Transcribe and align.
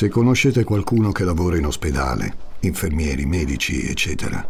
Se 0.00 0.08
conoscete 0.08 0.64
qualcuno 0.64 1.12
che 1.12 1.24
lavora 1.24 1.58
in 1.58 1.66
ospedale, 1.66 2.34
infermieri, 2.60 3.26
medici, 3.26 3.86
eccetera, 3.86 4.48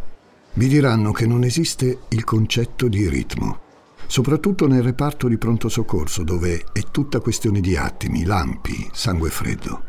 vi 0.53 0.69
diranno 0.69 1.11
che 1.11 1.27
non 1.27 1.43
esiste 1.43 2.03
il 2.07 2.23
concetto 2.23 2.87
di 2.87 3.09
ritmo, 3.09 3.59
soprattutto 4.07 4.65
nel 4.65 4.81
reparto 4.81 5.27
di 5.27 5.37
pronto 5.37 5.67
soccorso 5.67 6.23
dove 6.23 6.63
è 6.71 6.83
tutta 6.89 7.19
questione 7.19 7.59
di 7.59 7.75
attimi, 7.75 8.23
lampi, 8.23 8.89
sangue 8.93 9.29
freddo. 9.29 9.83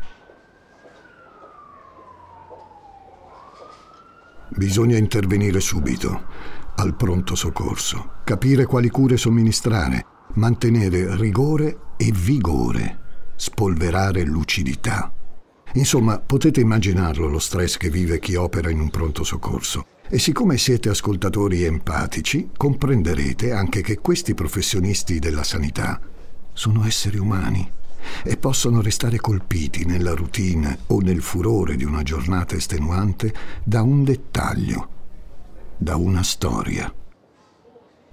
Bisogna 4.57 4.97
intervenire 4.97 5.61
subito, 5.61 6.23
al 6.75 6.93
pronto 6.93 7.35
soccorso, 7.35 8.15
capire 8.25 8.65
quali 8.65 8.89
cure 8.89 9.15
somministrare, 9.15 10.05
mantenere 10.33 11.15
rigore 11.15 11.93
e 11.95 12.11
vigore, 12.11 12.99
spolverare 13.37 14.25
lucidità. 14.25 15.09
Insomma, 15.73 16.19
potete 16.19 16.61
immaginarlo 16.61 17.27
lo 17.27 17.39
stress 17.39 17.77
che 17.77 17.89
vive 17.89 18.19
chi 18.19 18.35
opera 18.35 18.69
in 18.69 18.79
un 18.79 18.89
pronto 18.89 19.23
soccorso. 19.23 19.85
E 20.07 20.19
siccome 20.19 20.57
siete 20.57 20.89
ascoltatori 20.89 21.63
empatici, 21.63 22.49
comprenderete 22.55 23.51
anche 23.51 23.81
che 23.81 23.97
questi 23.97 24.35
professionisti 24.35 25.17
della 25.17 25.43
sanità 25.43 25.99
sono 26.53 26.85
esseri 26.85 27.17
umani 27.17 27.71
e 28.23 28.37
possono 28.37 28.81
restare 28.81 29.17
colpiti 29.17 29.85
nella 29.85 30.13
routine 30.13 30.79
o 30.87 30.99
nel 30.99 31.21
furore 31.21 31.75
di 31.75 31.85
una 31.85 32.03
giornata 32.03 32.55
estenuante 32.55 33.33
da 33.63 33.81
un 33.81 34.03
dettaglio, 34.03 34.89
da 35.77 35.95
una 35.95 36.21
storia, 36.21 36.93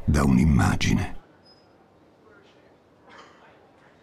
da 0.04 0.24
un'immagine. 0.24 1.18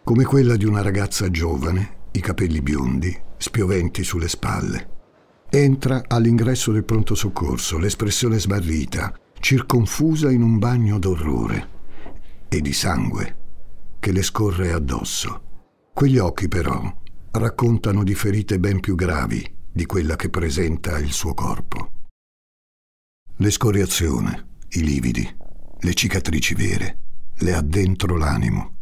Come 0.04 0.24
quella 0.24 0.56
di 0.56 0.64
una 0.64 0.82
ragazza 0.82 1.28
giovane, 1.30 1.96
i 2.18 2.20
capelli 2.20 2.60
biondi, 2.60 3.16
spioventi 3.36 4.02
sulle 4.02 4.28
spalle. 4.28 4.96
Entra 5.48 6.02
all'ingresso 6.06 6.72
del 6.72 6.84
pronto 6.84 7.14
soccorso, 7.14 7.78
l'espressione 7.78 8.38
smarrita, 8.38 9.16
circonfusa 9.38 10.30
in 10.30 10.42
un 10.42 10.58
bagno 10.58 10.98
d'orrore 10.98 11.76
e 12.48 12.60
di 12.60 12.72
sangue 12.72 13.36
che 14.00 14.12
le 14.12 14.22
scorre 14.22 14.72
addosso. 14.72 15.42
Quegli 15.94 16.18
occhi 16.18 16.48
però 16.48 16.92
raccontano 17.30 18.02
di 18.02 18.14
ferite 18.14 18.58
ben 18.58 18.80
più 18.80 18.94
gravi 18.94 19.56
di 19.72 19.86
quella 19.86 20.16
che 20.16 20.28
presenta 20.28 20.98
il 20.98 21.12
suo 21.12 21.34
corpo. 21.34 21.92
L'escoriazione, 23.36 24.56
i 24.70 24.82
lividi, 24.82 25.36
le 25.80 25.94
cicatrici 25.94 26.54
vere, 26.54 26.98
le 27.38 27.54
ha 27.54 27.62
dentro 27.62 28.16
l'animo 28.16 28.77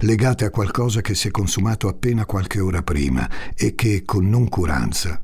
legate 0.00 0.44
a 0.44 0.50
qualcosa 0.50 1.00
che 1.00 1.14
si 1.14 1.28
è 1.28 1.30
consumato 1.30 1.88
appena 1.88 2.26
qualche 2.26 2.60
ora 2.60 2.82
prima 2.82 3.28
e 3.54 3.74
che, 3.74 4.02
con 4.04 4.28
noncuranza, 4.28 5.22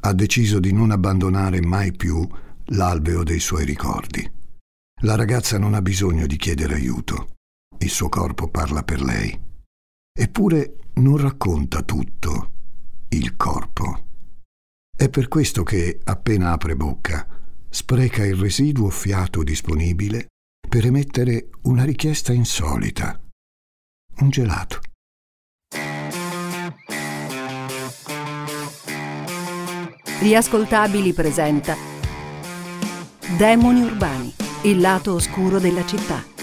ha 0.00 0.12
deciso 0.12 0.60
di 0.60 0.72
non 0.72 0.90
abbandonare 0.90 1.60
mai 1.60 1.92
più 1.92 2.26
l'alveo 2.66 3.24
dei 3.24 3.40
suoi 3.40 3.64
ricordi. 3.64 4.30
La 5.02 5.16
ragazza 5.16 5.58
non 5.58 5.74
ha 5.74 5.82
bisogno 5.82 6.26
di 6.26 6.36
chiedere 6.36 6.74
aiuto, 6.74 7.36
il 7.78 7.90
suo 7.90 8.08
corpo 8.08 8.48
parla 8.48 8.82
per 8.82 9.02
lei. 9.02 9.46
Eppure 10.12 10.76
non 10.94 11.16
racconta 11.16 11.82
tutto 11.82 12.50
il 13.08 13.36
corpo. 13.36 14.06
È 14.96 15.08
per 15.08 15.28
questo 15.28 15.62
che, 15.62 16.00
appena 16.02 16.52
apre 16.52 16.74
bocca, 16.74 17.26
spreca 17.68 18.24
il 18.24 18.34
residuo 18.34 18.90
fiato 18.90 19.42
disponibile 19.42 20.26
per 20.68 20.84
emettere 20.84 21.50
una 21.62 21.84
richiesta 21.84 22.32
insolita 22.32 23.20
un 24.20 24.30
gelato. 24.30 24.80
Riascoltabili 30.20 31.12
presenta 31.12 31.76
Demoni 33.36 33.82
urbani, 33.82 34.34
il 34.62 34.80
lato 34.80 35.14
oscuro 35.14 35.58
della 35.58 35.84
città. 35.86 36.37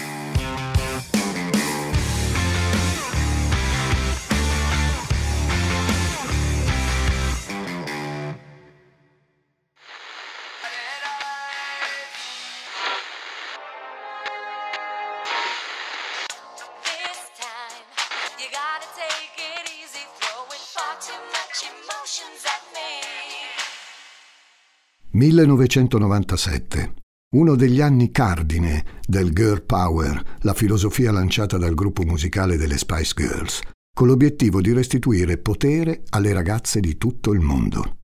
1997. 25.16 26.94
Uno 27.36 27.56
degli 27.56 27.80
anni 27.80 28.10
cardine 28.10 28.84
del 29.06 29.32
girl 29.32 29.62
power, 29.62 30.36
la 30.40 30.52
filosofia 30.52 31.10
lanciata 31.10 31.56
dal 31.56 31.74
gruppo 31.74 32.02
musicale 32.04 32.58
delle 32.58 32.76
Spice 32.76 33.14
Girls, 33.16 33.60
con 33.94 34.08
l'obiettivo 34.08 34.60
di 34.60 34.72
restituire 34.72 35.38
potere 35.38 36.02
alle 36.10 36.34
ragazze 36.34 36.80
di 36.80 36.98
tutto 36.98 37.32
il 37.32 37.40
mondo. 37.40 37.96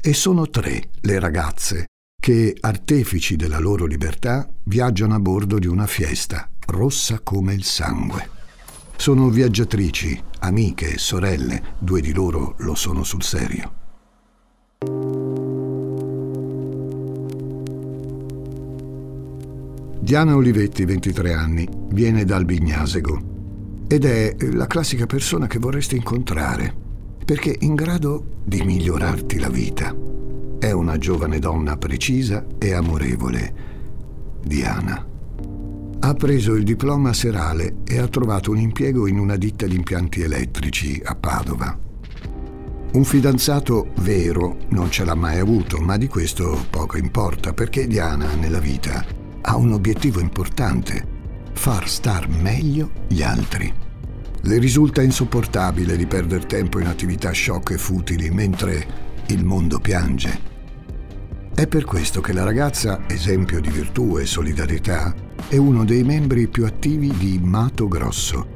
E 0.00 0.14
sono 0.14 0.48
tre 0.48 0.88
le 1.02 1.18
ragazze 1.18 1.86
che, 2.18 2.56
artefici 2.58 3.36
della 3.36 3.58
loro 3.58 3.84
libertà, 3.84 4.50
viaggiano 4.64 5.14
a 5.14 5.20
bordo 5.20 5.58
di 5.58 5.66
una 5.66 5.86
fiesta, 5.86 6.50
rossa 6.66 7.20
come 7.20 7.52
il 7.52 7.64
sangue. 7.64 8.30
Sono 8.96 9.28
viaggiatrici, 9.28 10.18
amiche, 10.40 10.96
sorelle, 10.96 11.76
due 11.78 12.00
di 12.00 12.12
loro 12.14 12.54
lo 12.58 12.74
sono 12.74 13.04
sul 13.04 13.22
serio. 13.22 13.84
Diana 20.06 20.36
Olivetti, 20.36 20.84
23 20.84 21.32
anni, 21.32 21.68
viene 21.88 22.24
dal 22.24 22.44
Bignasego 22.44 23.84
ed 23.88 24.04
è 24.04 24.36
la 24.52 24.68
classica 24.68 25.04
persona 25.04 25.48
che 25.48 25.58
vorresti 25.58 25.96
incontrare 25.96 26.72
perché 27.24 27.54
è 27.54 27.64
in 27.64 27.74
grado 27.74 28.36
di 28.44 28.62
migliorarti 28.62 29.40
la 29.40 29.48
vita. 29.48 29.92
È 30.60 30.70
una 30.70 30.96
giovane 30.96 31.40
donna 31.40 31.76
precisa 31.76 32.46
e 32.56 32.72
amorevole. 32.72 33.54
Diana. 34.44 35.04
Ha 35.98 36.14
preso 36.14 36.54
il 36.54 36.62
diploma 36.62 37.12
serale 37.12 37.78
e 37.84 37.98
ha 37.98 38.06
trovato 38.06 38.52
un 38.52 38.58
impiego 38.58 39.08
in 39.08 39.18
una 39.18 39.34
ditta 39.34 39.66
di 39.66 39.74
impianti 39.74 40.20
elettrici 40.20 41.02
a 41.04 41.16
Padova. 41.16 41.76
Un 42.92 43.04
fidanzato 43.04 43.88
vero 44.02 44.56
non 44.68 44.88
ce 44.88 45.04
l'ha 45.04 45.16
mai 45.16 45.40
avuto, 45.40 45.78
ma 45.78 45.96
di 45.96 46.06
questo 46.06 46.64
poco 46.70 46.96
importa 46.96 47.52
perché 47.52 47.88
Diana 47.88 48.36
nella 48.36 48.60
vita 48.60 49.15
ha 49.48 49.56
un 49.56 49.72
obiettivo 49.72 50.18
importante, 50.18 51.06
far 51.52 51.88
star 51.88 52.28
meglio 52.28 52.90
gli 53.06 53.22
altri. 53.22 53.72
Le 54.42 54.58
risulta 54.58 55.02
insopportabile 55.02 55.96
di 55.96 56.06
perdere 56.06 56.46
tempo 56.46 56.80
in 56.80 56.88
attività 56.88 57.30
sciocche 57.30 57.74
e 57.74 57.78
futili 57.78 58.28
mentre 58.30 58.86
il 59.28 59.44
mondo 59.44 59.78
piange. 59.78 60.54
È 61.54 61.66
per 61.68 61.84
questo 61.84 62.20
che 62.20 62.32
la 62.32 62.42
ragazza, 62.42 63.04
esempio 63.06 63.60
di 63.60 63.70
virtù 63.70 64.18
e 64.18 64.26
solidarietà, 64.26 65.14
è 65.48 65.56
uno 65.56 65.84
dei 65.84 66.02
membri 66.02 66.48
più 66.48 66.66
attivi 66.66 67.16
di 67.16 67.38
Mato 67.40 67.86
Grosso, 67.86 68.46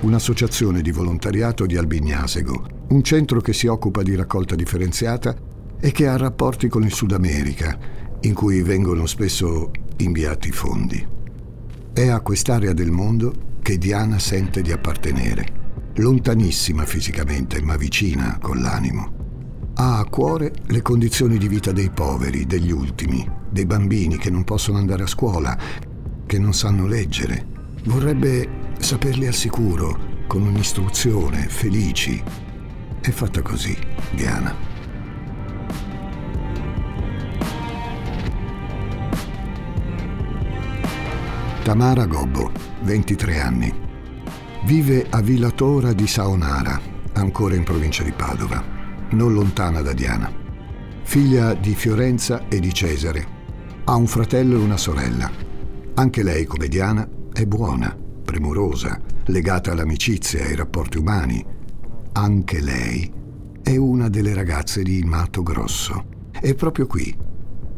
un'associazione 0.00 0.82
di 0.82 0.90
volontariato 0.90 1.64
di 1.64 1.76
Albignasego, 1.76 2.86
un 2.88 3.02
centro 3.04 3.40
che 3.40 3.52
si 3.52 3.68
occupa 3.68 4.02
di 4.02 4.16
raccolta 4.16 4.56
differenziata 4.56 5.34
e 5.78 5.92
che 5.92 6.08
ha 6.08 6.16
rapporti 6.16 6.68
con 6.68 6.82
il 6.82 6.92
Sud 6.92 7.12
America, 7.12 8.02
in 8.24 8.34
cui 8.34 8.62
vengono 8.62 9.06
spesso 9.06 9.70
inviati 9.98 10.50
fondi. 10.50 11.06
È 11.92 12.08
a 12.08 12.20
quest'area 12.20 12.72
del 12.72 12.90
mondo 12.90 13.58
che 13.62 13.78
Diana 13.78 14.18
sente 14.18 14.62
di 14.62 14.72
appartenere, 14.72 15.92
lontanissima 15.96 16.84
fisicamente 16.84 17.62
ma 17.62 17.76
vicina 17.76 18.38
con 18.40 18.60
l'animo. 18.60 19.22
Ha 19.74 19.98
a 19.98 20.04
cuore 20.04 20.52
le 20.66 20.82
condizioni 20.82 21.36
di 21.36 21.48
vita 21.48 21.72
dei 21.72 21.90
poveri, 21.90 22.46
degli 22.46 22.70
ultimi, 22.70 23.28
dei 23.50 23.66
bambini 23.66 24.16
che 24.16 24.30
non 24.30 24.44
possono 24.44 24.78
andare 24.78 25.02
a 25.02 25.08
scuola, 25.08 25.56
che 26.26 26.38
non 26.38 26.54
sanno 26.54 26.86
leggere. 26.86 27.46
Vorrebbe 27.84 28.72
saperli 28.78 29.26
al 29.26 29.34
sicuro, 29.34 30.12
con 30.26 30.42
un'istruzione, 30.42 31.48
felici. 31.48 32.22
È 33.00 33.10
fatta 33.10 33.42
così, 33.42 33.76
Diana. 34.14 34.73
Tamara 41.64 42.04
Gobbo, 42.04 42.52
23 42.82 43.40
anni. 43.40 43.72
Vive 44.66 45.06
a 45.08 45.22
Villa 45.22 45.48
Tora 45.48 45.94
di 45.94 46.06
Saonara, 46.06 46.78
ancora 47.14 47.54
in 47.54 47.64
provincia 47.64 48.02
di 48.02 48.12
Padova, 48.12 48.62
non 49.12 49.32
lontana 49.32 49.80
da 49.80 49.94
Diana. 49.94 50.30
Figlia 51.04 51.54
di 51.54 51.74
Fiorenza 51.74 52.48
e 52.48 52.60
di 52.60 52.70
Cesare. 52.70 53.26
Ha 53.84 53.94
un 53.94 54.06
fratello 54.06 54.58
e 54.58 54.62
una 54.62 54.76
sorella. 54.76 55.30
Anche 55.94 56.22
lei, 56.22 56.44
come 56.44 56.68
Diana, 56.68 57.08
è 57.32 57.46
buona, 57.46 57.96
premurosa, 58.22 59.00
legata 59.24 59.72
all'amicizia 59.72 60.40
e 60.40 60.48
ai 60.48 60.56
rapporti 60.56 60.98
umani. 60.98 61.42
Anche 62.12 62.60
lei 62.60 63.10
è 63.62 63.74
una 63.76 64.10
delle 64.10 64.34
ragazze 64.34 64.82
di 64.82 65.02
Mato 65.02 65.42
Grosso. 65.42 66.04
È 66.30 66.54
proprio 66.54 66.86
qui 66.86 67.16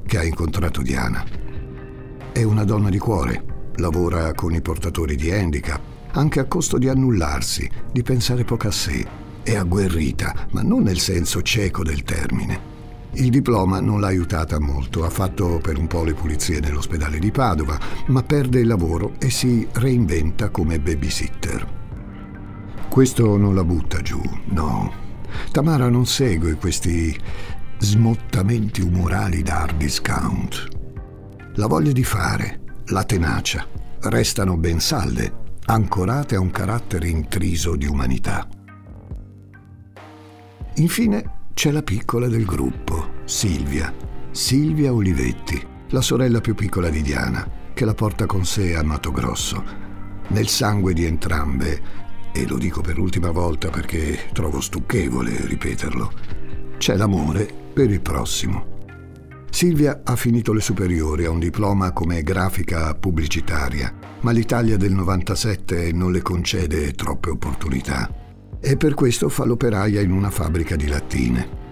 che 0.04 0.18
ha 0.18 0.24
incontrato 0.24 0.82
Diana. 0.82 1.24
È 2.32 2.42
una 2.42 2.64
donna 2.64 2.90
di 2.90 2.98
cuore, 2.98 3.54
lavora 3.76 4.32
con 4.34 4.54
i 4.54 4.60
portatori 4.60 5.16
di 5.16 5.30
handicap, 5.30 5.80
anche 6.12 6.40
a 6.40 6.44
costo 6.44 6.78
di 6.78 6.88
annullarsi, 6.88 7.68
di 7.92 8.02
pensare 8.02 8.44
poco 8.44 8.68
a 8.68 8.72
sé. 8.72 9.06
È 9.42 9.54
agguerrita, 9.54 10.48
ma 10.52 10.62
non 10.62 10.82
nel 10.82 10.98
senso 10.98 11.42
cieco 11.42 11.82
del 11.82 12.02
termine. 12.02 12.74
Il 13.12 13.30
diploma 13.30 13.80
non 13.80 14.00
l'ha 14.00 14.08
aiutata 14.08 14.58
molto, 14.58 15.04
ha 15.04 15.10
fatto 15.10 15.58
per 15.62 15.78
un 15.78 15.86
po' 15.86 16.04
le 16.04 16.12
pulizie 16.12 16.60
nell'ospedale 16.60 17.18
di 17.18 17.30
Padova, 17.30 17.78
ma 18.08 18.22
perde 18.22 18.60
il 18.60 18.66
lavoro 18.66 19.14
e 19.18 19.30
si 19.30 19.66
reinventa 19.72 20.50
come 20.50 20.78
babysitter. 20.78 21.66
Questo 22.90 23.36
non 23.36 23.54
la 23.54 23.64
butta 23.64 24.02
giù, 24.02 24.20
no. 24.46 24.92
Tamara 25.50 25.88
non 25.88 26.06
segue 26.06 26.54
questi 26.56 27.18
smottamenti 27.78 28.80
umorali 28.80 29.42
da 29.42 29.62
hard 29.62 29.76
discount. 29.76 30.68
La 31.54 31.66
voglia 31.66 31.92
di 31.92 32.04
fare, 32.04 32.60
la 32.90 33.02
tenacia, 33.02 33.66
restano 34.02 34.56
ben 34.56 34.78
salde, 34.78 35.44
ancorate 35.64 36.36
a 36.36 36.40
un 36.40 36.50
carattere 36.50 37.08
intriso 37.08 37.74
di 37.74 37.86
umanità. 37.86 38.46
Infine 40.76 41.48
c'è 41.52 41.72
la 41.72 41.82
piccola 41.82 42.28
del 42.28 42.44
gruppo, 42.44 43.14
Silvia, 43.24 43.92
Silvia 44.30 44.92
Olivetti, 44.92 45.60
la 45.88 46.00
sorella 46.00 46.40
più 46.40 46.54
piccola 46.54 46.88
di 46.88 47.02
Diana, 47.02 47.48
che 47.74 47.84
la 47.84 47.94
porta 47.94 48.26
con 48.26 48.44
sé 48.44 48.76
a 48.76 48.84
Mato 48.84 49.10
Grosso. 49.10 49.64
Nel 50.28 50.48
sangue 50.48 50.92
di 50.92 51.04
entrambe 51.04 52.04
e 52.32 52.46
lo 52.46 52.58
dico 52.58 52.82
per 52.82 52.98
l'ultima 52.98 53.30
volta 53.30 53.70
perché 53.70 54.28
trovo 54.32 54.60
stucchevole 54.60 55.46
ripeterlo, 55.46 56.12
c'è 56.76 56.96
l'amore 56.96 57.52
per 57.72 57.90
il 57.90 58.00
prossimo. 58.00 58.75
Silvia 59.50 60.02
ha 60.04 60.16
finito 60.16 60.52
le 60.52 60.60
superiori, 60.60 61.24
ha 61.24 61.30
un 61.30 61.38
diploma 61.38 61.92
come 61.92 62.22
grafica 62.22 62.94
pubblicitaria, 62.94 63.92
ma 64.20 64.30
l'Italia 64.30 64.76
del 64.76 64.92
97 64.92 65.92
non 65.92 66.12
le 66.12 66.20
concede 66.20 66.92
troppe 66.92 67.30
opportunità 67.30 68.24
e 68.60 68.76
per 68.76 68.94
questo 68.94 69.28
fa 69.28 69.44
l'operaia 69.44 70.00
in 70.00 70.10
una 70.10 70.30
fabbrica 70.30 70.76
di 70.76 70.88
lattine. 70.88 71.64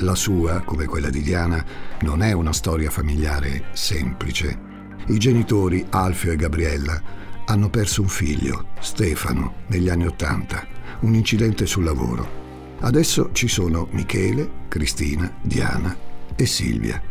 La 0.00 0.14
sua, 0.14 0.60
come 0.60 0.84
quella 0.84 1.08
di 1.08 1.22
Diana, 1.22 1.64
non 2.00 2.20
è 2.22 2.32
una 2.32 2.52
storia 2.52 2.90
familiare 2.90 3.66
semplice. 3.72 4.58
I 5.06 5.18
genitori, 5.18 5.86
Alfio 5.88 6.32
e 6.32 6.36
Gabriella, 6.36 7.00
hanno 7.46 7.70
perso 7.70 8.02
un 8.02 8.08
figlio, 8.08 8.70
Stefano, 8.80 9.62
negli 9.68 9.88
anni 9.88 10.06
Ottanta, 10.06 10.66
un 11.00 11.14
incidente 11.14 11.64
sul 11.64 11.84
lavoro. 11.84 12.44
Adesso 12.80 13.30
ci 13.32 13.48
sono 13.48 13.88
Michele, 13.92 14.64
Cristina, 14.68 15.32
Diana 15.40 16.06
e 16.36 16.46
Silvia, 16.46 17.02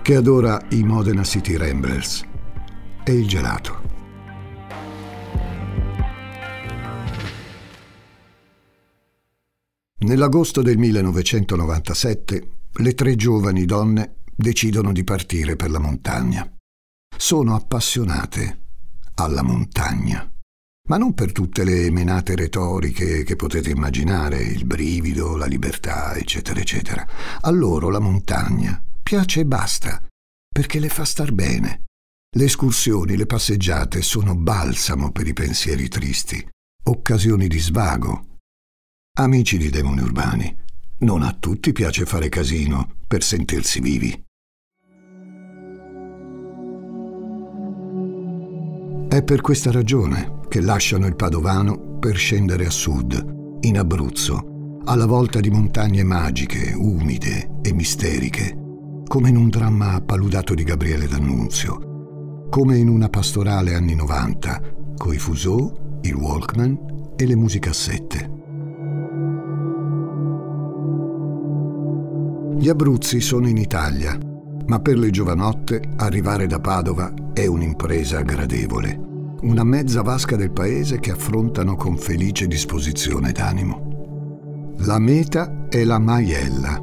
che 0.00 0.14
adora 0.14 0.60
i 0.70 0.82
Modena 0.82 1.24
City 1.24 1.56
Ramblers 1.56 2.24
e 3.04 3.12
il 3.12 3.26
gelato. 3.26 3.82
Nell'agosto 9.98 10.62
del 10.62 10.76
1997 10.76 12.48
le 12.70 12.94
tre 12.94 13.16
giovani 13.16 13.64
donne 13.64 14.16
decidono 14.34 14.92
di 14.92 15.04
partire 15.04 15.56
per 15.56 15.70
la 15.70 15.78
montagna. 15.78 16.50
Sono 17.16 17.54
appassionate 17.54 18.58
alla 19.14 19.42
montagna. 19.42 20.33
Ma 20.86 20.98
non 20.98 21.14
per 21.14 21.32
tutte 21.32 21.64
le 21.64 21.90
menate 21.90 22.36
retoriche 22.36 23.24
che 23.24 23.36
potete 23.36 23.70
immaginare, 23.70 24.42
il 24.42 24.66
brivido, 24.66 25.34
la 25.34 25.46
libertà, 25.46 26.14
eccetera, 26.14 26.60
eccetera. 26.60 27.08
A 27.40 27.48
loro 27.48 27.88
la 27.88 28.00
montagna 28.00 28.84
piace 29.02 29.40
e 29.40 29.46
basta, 29.46 30.06
perché 30.46 30.78
le 30.78 30.90
fa 30.90 31.06
star 31.06 31.32
bene. 31.32 31.84
Le 32.36 32.44
escursioni, 32.44 33.16
le 33.16 33.24
passeggiate 33.24 34.02
sono 34.02 34.36
balsamo 34.36 35.10
per 35.10 35.26
i 35.26 35.32
pensieri 35.32 35.88
tristi, 35.88 36.46
occasioni 36.84 37.48
di 37.48 37.58
svago. 37.60 38.36
Amici 39.20 39.56
di 39.56 39.70
demoni 39.70 40.02
urbani, 40.02 40.54
non 40.98 41.22
a 41.22 41.32
tutti 41.32 41.72
piace 41.72 42.04
fare 42.04 42.28
casino 42.28 42.96
per 43.08 43.22
sentirsi 43.22 43.80
vivi. 43.80 44.22
È 49.08 49.22
per 49.22 49.40
questa 49.40 49.70
ragione 49.70 50.42
che 50.54 50.60
lasciano 50.60 51.08
il 51.08 51.16
Padovano 51.16 51.98
per 51.98 52.14
scendere 52.14 52.66
a 52.66 52.70
sud, 52.70 53.58
in 53.62 53.76
Abruzzo, 53.76 54.82
alla 54.84 55.04
volta 55.04 55.40
di 55.40 55.50
montagne 55.50 56.04
magiche, 56.04 56.72
umide 56.76 57.58
e 57.60 57.72
misteriche, 57.72 58.56
come 59.04 59.30
in 59.30 59.36
un 59.36 59.48
dramma 59.48 60.00
paludato 60.00 60.54
di 60.54 60.62
Gabriele 60.62 61.08
D'Annunzio, 61.08 62.46
come 62.50 62.78
in 62.78 62.86
una 62.86 63.08
pastorale 63.08 63.74
anni 63.74 63.96
90, 63.96 64.60
coi 64.96 65.18
Fusò, 65.18 65.98
il 66.02 66.14
Walkman 66.14 67.14
e 67.16 67.26
le 67.26 67.34
musicassette. 67.34 68.30
Gli 72.56 72.68
Abruzzi 72.68 73.20
sono 73.20 73.48
in 73.48 73.56
Italia, 73.56 74.16
ma 74.66 74.78
per 74.78 74.98
le 74.98 75.10
giovanotte 75.10 75.82
arrivare 75.96 76.46
da 76.46 76.60
Padova 76.60 77.12
è 77.32 77.44
un'impresa 77.44 78.20
gradevole, 78.20 79.13
una 79.44 79.62
mezza 79.62 80.00
vasca 80.00 80.36
del 80.36 80.50
paese 80.50 80.98
che 81.00 81.10
affrontano 81.10 81.76
con 81.76 81.98
felice 81.98 82.46
disposizione 82.46 83.30
d'animo. 83.30 84.72
La 84.78 84.98
meta 84.98 85.66
è 85.68 85.84
la 85.84 85.98
Maiella, 85.98 86.80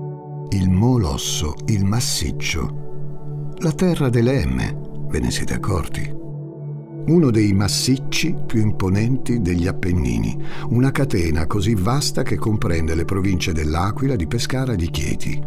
il 0.49 0.69
Molosso, 0.69 1.55
il 1.65 1.83
Massiccio, 1.83 3.53
la 3.57 3.71
terra 3.71 4.09
delle 4.09 4.45
M, 4.45 5.07
ve 5.07 5.19
ne 5.19 5.31
siete 5.31 5.55
accorti? 5.55 6.19
Uno 7.07 7.31
dei 7.31 7.51
massicci 7.51 8.35
più 8.45 8.61
imponenti 8.61 9.41
degli 9.41 9.65
Appennini, 9.65 10.37
una 10.69 10.91
catena 10.91 11.47
così 11.47 11.73
vasta 11.73 12.21
che 12.21 12.37
comprende 12.37 12.93
le 12.93 13.05
province 13.05 13.53
dell'Aquila, 13.53 14.15
di 14.15 14.27
Pescara 14.27 14.73
e 14.73 14.75
di 14.75 14.89
Chieti. 14.91 15.43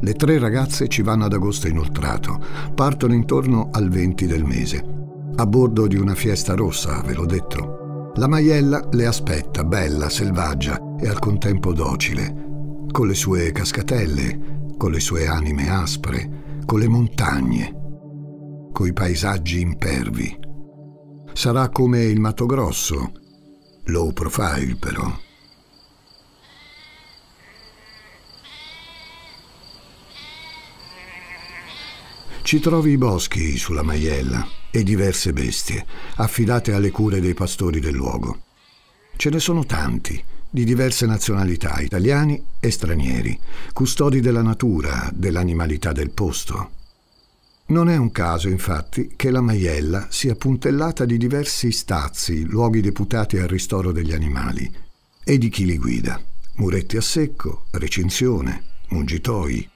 Le 0.00 0.12
tre 0.14 0.38
ragazze 0.38 0.88
ci 0.88 1.02
vanno 1.02 1.26
ad 1.26 1.34
agosto 1.34 1.68
inoltrato, 1.68 2.42
partono 2.74 3.12
intorno 3.12 3.68
al 3.72 3.90
20 3.90 4.26
del 4.26 4.44
mese, 4.44 5.03
a 5.36 5.46
bordo 5.46 5.86
di 5.88 5.96
una 5.96 6.14
fiesta 6.14 6.54
rossa, 6.54 7.00
ve 7.02 7.14
l'ho 7.14 7.26
detto. 7.26 8.12
La 8.16 8.28
maiella 8.28 8.88
le 8.92 9.06
aspetta, 9.06 9.64
bella, 9.64 10.08
selvaggia 10.08 10.78
e 11.00 11.08
al 11.08 11.18
contempo 11.18 11.72
docile, 11.72 12.86
con 12.90 13.08
le 13.08 13.14
sue 13.14 13.50
cascatelle, 13.50 14.74
con 14.76 14.92
le 14.92 15.00
sue 15.00 15.26
anime 15.26 15.68
aspre, 15.68 16.62
con 16.64 16.78
le 16.78 16.88
montagne, 16.88 18.70
coi 18.72 18.92
paesaggi 18.92 19.60
impervi. 19.60 20.38
Sarà 21.32 21.68
come 21.70 22.04
il 22.04 22.20
Mato 22.20 22.46
Grosso, 22.46 23.10
low 23.86 24.12
profile 24.12 24.76
però. 24.76 25.12
Ci 32.42 32.60
trovi 32.60 32.92
i 32.92 32.98
boschi 32.98 33.56
sulla 33.56 33.82
Maiella 33.82 34.62
e 34.76 34.82
diverse 34.82 35.32
bestie, 35.32 35.86
affidate 36.16 36.72
alle 36.72 36.90
cure 36.90 37.20
dei 37.20 37.32
pastori 37.32 37.78
del 37.78 37.94
luogo. 37.94 38.40
Ce 39.14 39.30
ne 39.30 39.38
sono 39.38 39.64
tanti, 39.64 40.20
di 40.50 40.64
diverse 40.64 41.06
nazionalità, 41.06 41.78
italiani 41.78 42.44
e 42.58 42.72
stranieri, 42.72 43.38
custodi 43.72 44.18
della 44.18 44.42
natura, 44.42 45.08
dell'animalità 45.14 45.92
del 45.92 46.10
posto. 46.10 46.70
Non 47.66 47.88
è 47.88 47.96
un 47.96 48.10
caso, 48.10 48.48
infatti, 48.48 49.12
che 49.14 49.30
la 49.30 49.40
Maiella 49.40 50.08
sia 50.10 50.34
puntellata 50.34 51.04
di 51.04 51.18
diversi 51.18 51.70
stazi, 51.70 52.44
luoghi 52.44 52.80
deputati 52.80 53.38
al 53.38 53.46
ristoro 53.46 53.92
degli 53.92 54.12
animali, 54.12 54.68
e 55.22 55.38
di 55.38 55.50
chi 55.50 55.66
li 55.66 55.78
guida. 55.78 56.20
Muretti 56.56 56.96
a 56.96 57.00
secco, 57.00 57.66
recinzione, 57.70 58.64
mungitoi, 58.88 59.70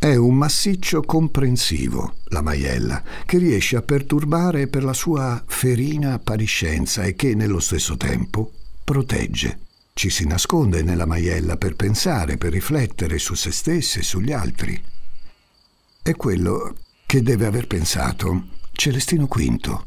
è 0.00 0.16
un 0.16 0.34
massiccio 0.34 1.02
comprensivo, 1.02 2.14
la 2.28 2.40
maiella, 2.40 3.02
che 3.26 3.36
riesce 3.36 3.76
a 3.76 3.82
perturbare 3.82 4.66
per 4.66 4.82
la 4.82 4.94
sua 4.94 5.44
ferina 5.46 6.14
appariscenza 6.14 7.02
e 7.02 7.14
che 7.14 7.34
nello 7.34 7.60
stesso 7.60 7.98
tempo 7.98 8.50
protegge. 8.82 9.58
Ci 9.92 10.08
si 10.08 10.26
nasconde 10.26 10.82
nella 10.82 11.04
maiella 11.04 11.58
per 11.58 11.76
pensare, 11.76 12.38
per 12.38 12.52
riflettere 12.52 13.18
su 13.18 13.34
se 13.34 13.52
stessi 13.52 13.98
e 13.98 14.02
sugli 14.02 14.32
altri. 14.32 14.82
È 16.00 16.16
quello 16.16 16.76
che 17.04 17.20
deve 17.20 17.44
aver 17.44 17.66
pensato 17.66 18.44
Celestino 18.72 19.26
V, 19.26 19.82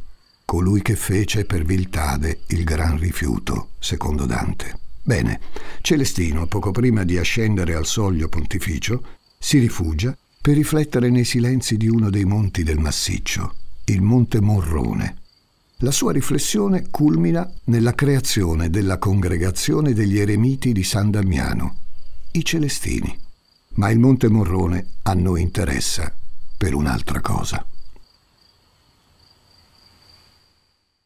colui 0.46 0.84
che 0.84 0.96
fece 0.96 1.46
per 1.46 1.64
Viltade 1.64 2.42
il 2.50 2.64
gran 2.64 3.00
rifiuto, 3.00 3.70
secondo 3.80 4.28
Dante. 4.28 4.78
Bene, 5.02 5.40
Celestino, 5.82 6.46
poco 6.46 6.70
prima 6.70 7.04
di 7.04 7.18
ascendere 7.18 7.74
al 7.74 7.88
soglio 7.88 8.30
pontificio, 8.30 9.22
si 9.44 9.60
rifugia 9.60 10.18
per 10.42 10.56
riflettere 10.56 11.10
nei 11.10 11.26
silenzi 11.26 11.76
di 11.76 11.90
uno 11.90 12.10
dei 12.10 12.24
monti 12.24 12.64
del 12.64 12.80
massiccio, 12.80 13.54
il 13.86 14.02
Monte 14.02 14.40
Morrone. 14.40 15.18
La 15.80 15.92
sua 15.92 16.14
riflessione 16.14 16.88
culmina 16.90 17.52
nella 17.66 17.94
creazione 17.94 18.70
della 18.70 18.98
congregazione 18.98 19.92
degli 19.92 20.18
eremiti 20.18 20.72
di 20.72 20.84
San 20.84 21.12
Damiano, 21.12 21.76
i 22.32 22.46
Celestini. 22.46 23.20
Ma 23.76 23.90
il 23.90 24.00
Monte 24.00 24.30
Morrone 24.30 24.92
a 25.02 25.14
noi 25.14 25.42
interessa 25.42 26.16
per 26.58 26.74
un'altra 26.74 27.20
cosa. 27.20 27.68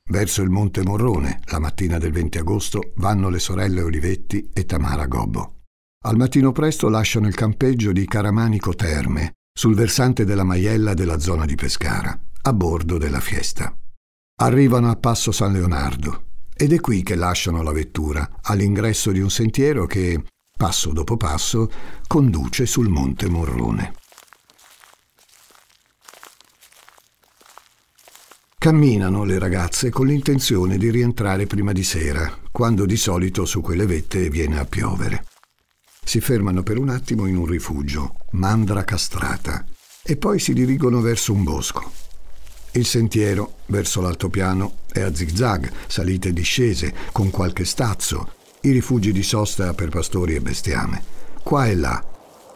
Verso 0.10 0.44
il 0.44 0.52
Monte 0.52 0.84
Morrone, 0.84 1.42
la 1.46 1.60
mattina 1.60 1.98
del 1.98 2.12
20 2.12 2.38
agosto, 2.38 2.92
vanno 2.98 3.30
le 3.30 3.40
sorelle 3.40 3.82
Olivetti 3.82 4.52
e 4.54 4.66
Tamara 4.68 5.08
Gobbo. 5.08 5.57
Al 6.06 6.16
mattino 6.16 6.52
presto 6.52 6.90
lasciano 6.90 7.28
il 7.28 7.34
campeggio 7.34 7.92
di 7.92 8.06
Caramanico 8.06 8.74
Terme, 8.76 9.34
sul 9.52 9.74
versante 9.74 10.26
della 10.26 10.44
Maiella 10.44 10.94
della 10.94 11.20
zona 11.20 11.46
di 11.46 11.56
Pescara, 11.56 12.18
a 12.44 12.54
bordo 12.54 12.98
della 12.98 13.20
Fiesta. 13.20 13.76
Arrivano 14.40 14.92
a 14.92 14.96
Passo 14.96 15.32
San 15.32 15.54
Leonardo 15.54 16.26
ed 16.56 16.72
è 16.72 16.80
qui 16.80 17.02
che 17.02 17.16
lasciano 17.16 17.64
la 17.64 17.72
vettura, 17.72 18.38
all'ingresso 18.42 19.12
di 19.12 19.20
un 19.20 19.32
sentiero 19.32 19.86
che, 19.88 20.24
passo 20.56 20.92
dopo 20.92 21.18
passo, 21.18 21.70
conduce 22.08 22.68
sul 22.68 22.90
Monte 22.90 23.28
Morrone. 23.28 23.94
Camminano 28.60 29.24
le 29.24 29.40
ragazze 29.40 29.90
con 29.90 30.08
l'intenzione 30.08 30.78
di 30.78 30.92
rientrare 30.92 31.48
prima 31.48 31.72
di 31.72 31.84
sera, 31.84 32.32
quando 32.52 32.86
di 32.86 32.98
solito 32.98 33.46
su 33.46 33.62
quelle 33.62 33.86
vette 33.86 34.30
viene 34.30 34.60
a 34.60 34.66
piovere. 34.66 35.26
Si 36.08 36.22
fermano 36.22 36.64
per 36.64 36.78
un 36.78 36.88
attimo 36.88 37.26
in 37.26 37.36
un 37.36 37.46
rifugio, 37.46 38.20
mandra 38.32 38.86
castrata, 38.86 39.66
e 40.02 40.16
poi 40.16 40.40
si 40.40 40.54
dirigono 40.54 41.02
verso 41.02 41.34
un 41.34 41.44
bosco. 41.44 41.92
Il 42.72 42.86
sentiero 42.86 43.58
verso 43.66 44.00
l'altopiano 44.00 44.78
è 44.90 45.02
a 45.02 45.14
zigzag, 45.14 45.70
salite 45.88 46.30
e 46.30 46.34
discese, 46.34 46.94
con 47.12 47.30
qualche 47.30 47.66
stazzo, 47.66 48.32
i 48.62 48.72
rifugi 48.72 49.12
di 49.12 49.22
sosta 49.22 49.74
per 49.74 49.90
pastori 49.90 50.36
e 50.36 50.40
bestiame. 50.40 51.04
Qua 51.44 51.68
e 51.68 51.76
là, 51.76 52.02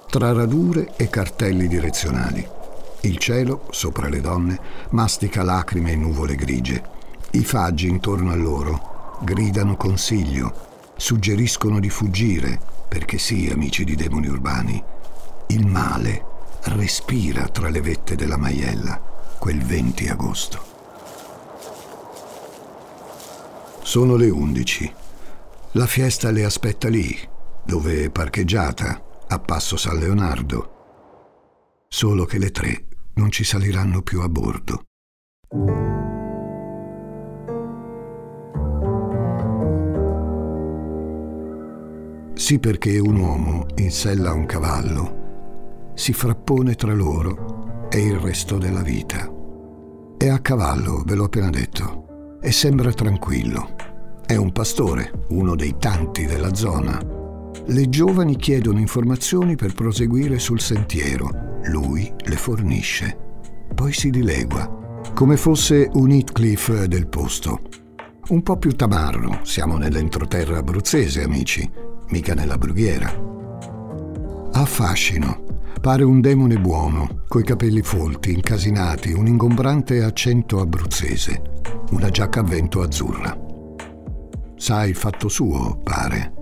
tra 0.09 0.31
radure 0.31 0.93
e 0.95 1.09
cartelli 1.09 1.67
direzionali. 1.67 2.47
Il 3.01 3.17
cielo, 3.17 3.67
sopra 3.71 4.07
le 4.07 4.21
donne, 4.21 4.57
mastica 4.91 5.43
lacrime 5.43 5.91
e 5.91 5.97
nuvole 5.97 6.35
grigie. 6.35 6.81
I 7.31 7.43
faggi 7.43 7.89
intorno 7.89 8.31
a 8.31 8.35
loro 8.35 9.19
gridano 9.25 9.75
consiglio, 9.75 10.93
suggeriscono 10.95 11.81
di 11.81 11.89
fuggire, 11.89 12.79
perché 12.91 13.17
sì, 13.17 13.47
amici 13.49 13.85
di 13.85 13.95
demoni 13.95 14.27
urbani, 14.27 14.83
il 15.47 15.65
male 15.65 16.25
respira 16.63 17.47
tra 17.47 17.69
le 17.69 17.79
vette 17.79 18.15
della 18.15 18.35
maiella 18.35 19.01
quel 19.39 19.63
20 19.63 20.09
agosto. 20.09 20.61
Sono 23.81 24.17
le 24.17 24.29
undici. 24.29 24.93
La 25.71 25.87
fiesta 25.87 26.31
le 26.31 26.43
aspetta 26.43 26.89
lì, 26.89 27.17
dove 27.63 28.03
è 28.03 28.09
parcheggiata, 28.09 29.01
a 29.25 29.39
Passo 29.39 29.77
San 29.77 29.97
Leonardo. 29.97 31.85
Solo 31.87 32.25
che 32.25 32.39
le 32.39 32.51
tre 32.51 32.87
non 33.13 33.31
ci 33.31 33.45
saliranno 33.45 34.01
più 34.01 34.19
a 34.19 34.27
bordo. 34.27 34.83
Sì 42.51 42.59
perché 42.59 42.99
un 42.99 43.15
uomo 43.15 43.65
in 43.77 43.91
sella 43.91 44.31
a 44.31 44.33
un 44.33 44.45
cavallo 44.45 45.91
si 45.93 46.11
frappone 46.11 46.75
tra 46.75 46.93
loro 46.93 47.87
e 47.89 48.01
il 48.01 48.17
resto 48.17 48.57
della 48.57 48.81
vita. 48.81 49.31
È 50.17 50.27
a 50.27 50.39
cavallo, 50.39 51.01
ve 51.05 51.15
l'ho 51.15 51.23
appena 51.23 51.49
detto, 51.49 52.39
e 52.41 52.51
sembra 52.51 52.91
tranquillo. 52.91 53.73
È 54.25 54.35
un 54.35 54.51
pastore, 54.51 55.27
uno 55.29 55.55
dei 55.55 55.77
tanti 55.79 56.25
della 56.25 56.53
zona. 56.53 57.01
Le 57.67 57.87
giovani 57.87 58.35
chiedono 58.35 58.79
informazioni 58.79 59.55
per 59.55 59.73
proseguire 59.73 60.37
sul 60.37 60.59
sentiero 60.59 61.29
lui 61.67 62.13
le 62.25 62.35
fornisce. 62.35 63.17
Poi 63.73 63.93
si 63.93 64.09
dilegua, 64.09 64.99
come 65.13 65.37
fosse 65.37 65.89
un 65.93 66.11
Heathcliff 66.11 66.83
del 66.83 67.07
posto. 67.07 67.61
Un 68.27 68.43
po' 68.43 68.57
più 68.57 68.75
tamarro, 68.75 69.39
siamo 69.43 69.77
nell'entroterra 69.77 70.57
abruzzese, 70.57 71.23
amici, 71.23 71.90
mica 72.11 72.33
nella 72.33 72.57
brughiera. 72.57 73.29
Ha 74.53 74.65
fascino, 74.65 75.43
pare 75.81 76.03
un 76.03 76.21
demone 76.21 76.59
buono, 76.59 77.23
coi 77.27 77.43
capelli 77.43 77.81
folti, 77.81 78.33
incasinati, 78.33 79.13
un 79.13 79.27
ingombrante 79.27 80.03
accento 80.03 80.59
abruzzese, 80.59 81.41
una 81.91 82.09
giacca 82.09 82.41
a 82.41 82.43
vento 82.43 82.81
azzurra. 82.81 83.35
Sa 84.55 84.85
il 84.85 84.95
fatto 84.95 85.27
suo, 85.27 85.79
pare. 85.81 86.33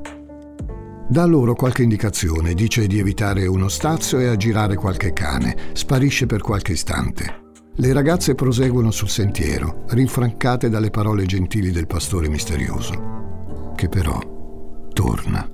Dà 1.07 1.25
loro 1.25 1.55
qualche 1.55 1.83
indicazione, 1.83 2.53
dice 2.53 2.85
di 2.85 2.99
evitare 2.99 3.47
uno 3.47 3.67
stazio 3.67 4.19
e 4.19 4.27
aggirare 4.27 4.75
qualche 4.75 5.13
cane, 5.13 5.55
sparisce 5.73 6.25
per 6.25 6.41
qualche 6.41 6.73
istante. 6.73 7.47
Le 7.75 7.93
ragazze 7.93 8.35
proseguono 8.35 8.91
sul 8.91 9.09
sentiero, 9.09 9.85
rinfrancate 9.87 10.69
dalle 10.69 10.89
parole 10.89 11.25
gentili 11.25 11.71
del 11.71 11.87
pastore 11.87 12.27
misterioso, 12.27 13.73
che 13.75 13.87
però 13.87 14.19
torna. 14.91 15.49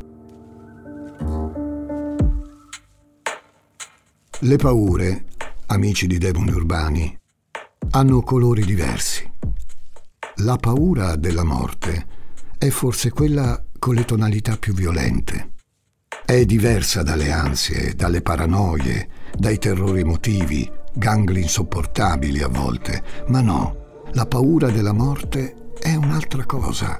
Le 4.39 4.57
paure, 4.57 5.25
amici 5.67 6.07
di 6.07 6.17
demoni 6.17 6.51
urbani, 6.51 7.17
hanno 7.91 8.21
colori 8.21 8.65
diversi. 8.65 9.31
La 10.39 10.57
paura 10.57 11.15
della 11.15 11.45
morte 11.45 12.05
è 12.57 12.67
forse 12.67 13.11
quella 13.11 13.63
con 13.79 13.95
le 13.95 14.03
tonalità 14.03 14.57
più 14.57 14.73
violente. 14.73 15.53
È 16.25 16.43
diversa 16.43 17.01
dalle 17.01 17.31
ansie, 17.31 17.95
dalle 17.95 18.21
paranoie, 18.21 19.07
dai 19.37 19.57
terrori 19.57 20.01
emotivi, 20.01 20.69
gangli 20.93 21.37
insopportabili 21.37 22.41
a 22.41 22.49
volte, 22.49 23.03
ma 23.27 23.39
no, 23.39 24.03
la 24.11 24.25
paura 24.25 24.69
della 24.69 24.93
morte 24.93 25.71
è 25.79 25.95
un'altra 25.95 26.45
cosa. 26.45 26.99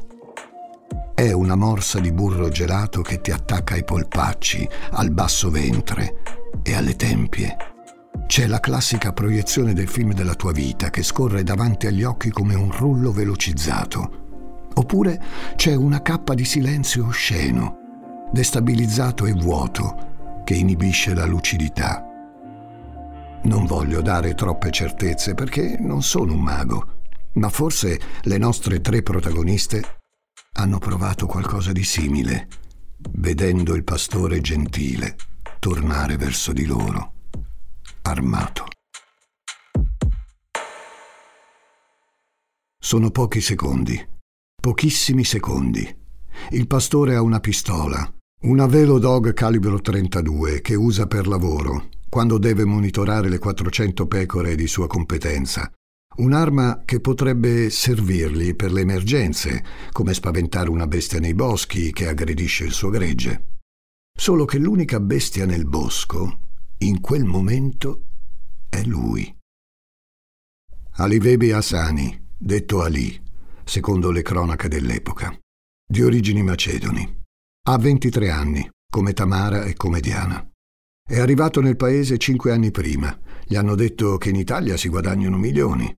È 1.14 1.32
una 1.32 1.56
morsa 1.56 2.00
di 2.00 2.12
burro 2.12 2.50
gelato 2.50 3.02
che 3.02 3.22
ti 3.22 3.32
attacca 3.32 3.74
ai 3.74 3.84
polpacci, 3.84 4.68
al 4.92 5.12
basso 5.12 5.50
ventre 5.50 6.22
e 6.64 6.76
alle 6.76 6.96
tempie. 6.96 7.56
C'è 8.28 8.48
la 8.48 8.60
classica 8.60 9.14
proiezione 9.14 9.74
del 9.74 9.88
film 9.88 10.14
della 10.14 10.36
tua 10.36 10.52
vita 10.52 10.90
che 10.90 11.04
scorre 11.04 11.44
davanti 11.44 11.88
agli 11.88 12.04
occhi 12.04 12.30
come 12.30 12.56
un 12.56 12.72
rullo 12.72 13.12
velocizzato 13.12 14.24
Oppure 14.78 15.22
c'è 15.56 15.74
una 15.74 16.02
cappa 16.02 16.34
di 16.34 16.44
silenzio 16.44 17.08
osceno, 17.08 18.28
destabilizzato 18.32 19.26
e 19.26 19.32
vuoto, 19.32 20.42
che 20.44 20.54
inibisce 20.54 21.14
la 21.14 21.26
lucidità. 21.26 22.04
Non 23.44 23.66
voglio 23.66 24.02
dare 24.02 24.34
troppe 24.34 24.72
certezze 24.72 25.34
perché 25.34 25.78
non 25.80 26.04
sono 26.04 26.34
un 26.34 26.42
mago, 26.42 26.88
ma 27.34 27.48
forse 27.50 28.00
le 28.24 28.38
nostre 28.38 28.82
tre 28.82 29.02
protagoniste 29.02 29.82
hanno 30.58 30.80
provato 30.80 31.26
qualcosa 31.26 31.72
di 31.72 31.84
simile, 31.84 32.48
vedendo 33.12 33.76
il 33.76 33.84
pastore 33.84 34.42
gentile 34.42 35.16
tornare 35.60 36.18
verso 36.18 36.54
di 36.54 36.66
loro, 36.66 37.14
armato. 38.02 38.68
Sono 42.78 43.10
pochi 43.10 43.42
secondi 43.42 44.14
Pochissimi 44.66 45.24
secondi. 45.24 45.88
Il 46.50 46.66
pastore 46.66 47.14
ha 47.14 47.22
una 47.22 47.40
pistola, 47.40 48.12
una 48.46 48.66
Velodog 48.66 49.32
calibro 49.34 49.80
32 49.80 50.62
che 50.62 50.74
usa 50.74 51.06
per 51.06 51.28
lavoro, 51.28 51.90
quando 52.10 52.40
deve 52.40 52.66
monitorare 52.66 53.30
le 53.30 53.38
400 53.38 54.08
pecore 54.08 54.56
di 54.56 54.66
sua 54.66 54.88
competenza. 54.88 55.72
Un'arma 56.18 56.84
che 56.86 57.02
potrebbe 57.02 57.70
servirgli 57.70 58.56
per 58.56 58.72
le 58.72 58.82
emergenze, 58.82 59.64
come 59.92 60.14
spaventare 60.14 60.70
una 60.70 60.88
bestia 60.88 61.20
nei 61.20 61.34
boschi 61.34 61.92
che 61.92 62.08
aggredisce 62.08 62.64
il 62.64 62.72
suo 62.72 62.90
gregge. 62.90 63.54
Solo 64.18 64.46
che 64.46 64.58
l'unica 64.58 65.02
bestia 65.02 65.46
nel 65.46 65.66
bosco, 65.66 66.40
in 66.80 67.02
quel 67.02 67.26
momento, 67.26 68.04
è 68.70 68.82
lui. 68.84 69.36
Alivebi 70.98 71.52
Asani, 71.52 72.28
detto 72.38 72.82
Ali, 72.82 73.22
secondo 73.66 74.12
le 74.12 74.22
cronache 74.22 74.70
dell'epoca. 74.70 75.38
Di 75.86 76.02
origini 76.02 76.42
macedoni. 76.44 77.24
Ha 77.68 77.78
23 77.78 78.30
anni, 78.30 78.70
come 78.90 79.12
Tamara 79.12 79.66
e 79.66 79.74
come 79.74 80.00
Diana. 80.00 80.50
È 81.08 81.20
arrivato 81.20 81.60
nel 81.60 81.76
paese 81.76 82.18
cinque 82.18 82.54
anni 82.54 82.72
prima. 82.72 83.20
Gli 83.46 83.56
hanno 83.56 83.76
detto 83.76 84.18
che 84.18 84.30
in 84.30 84.38
Italia 84.38 84.78
si 84.78 84.88
guadagnano 84.88 85.38
milioni. 85.38 85.94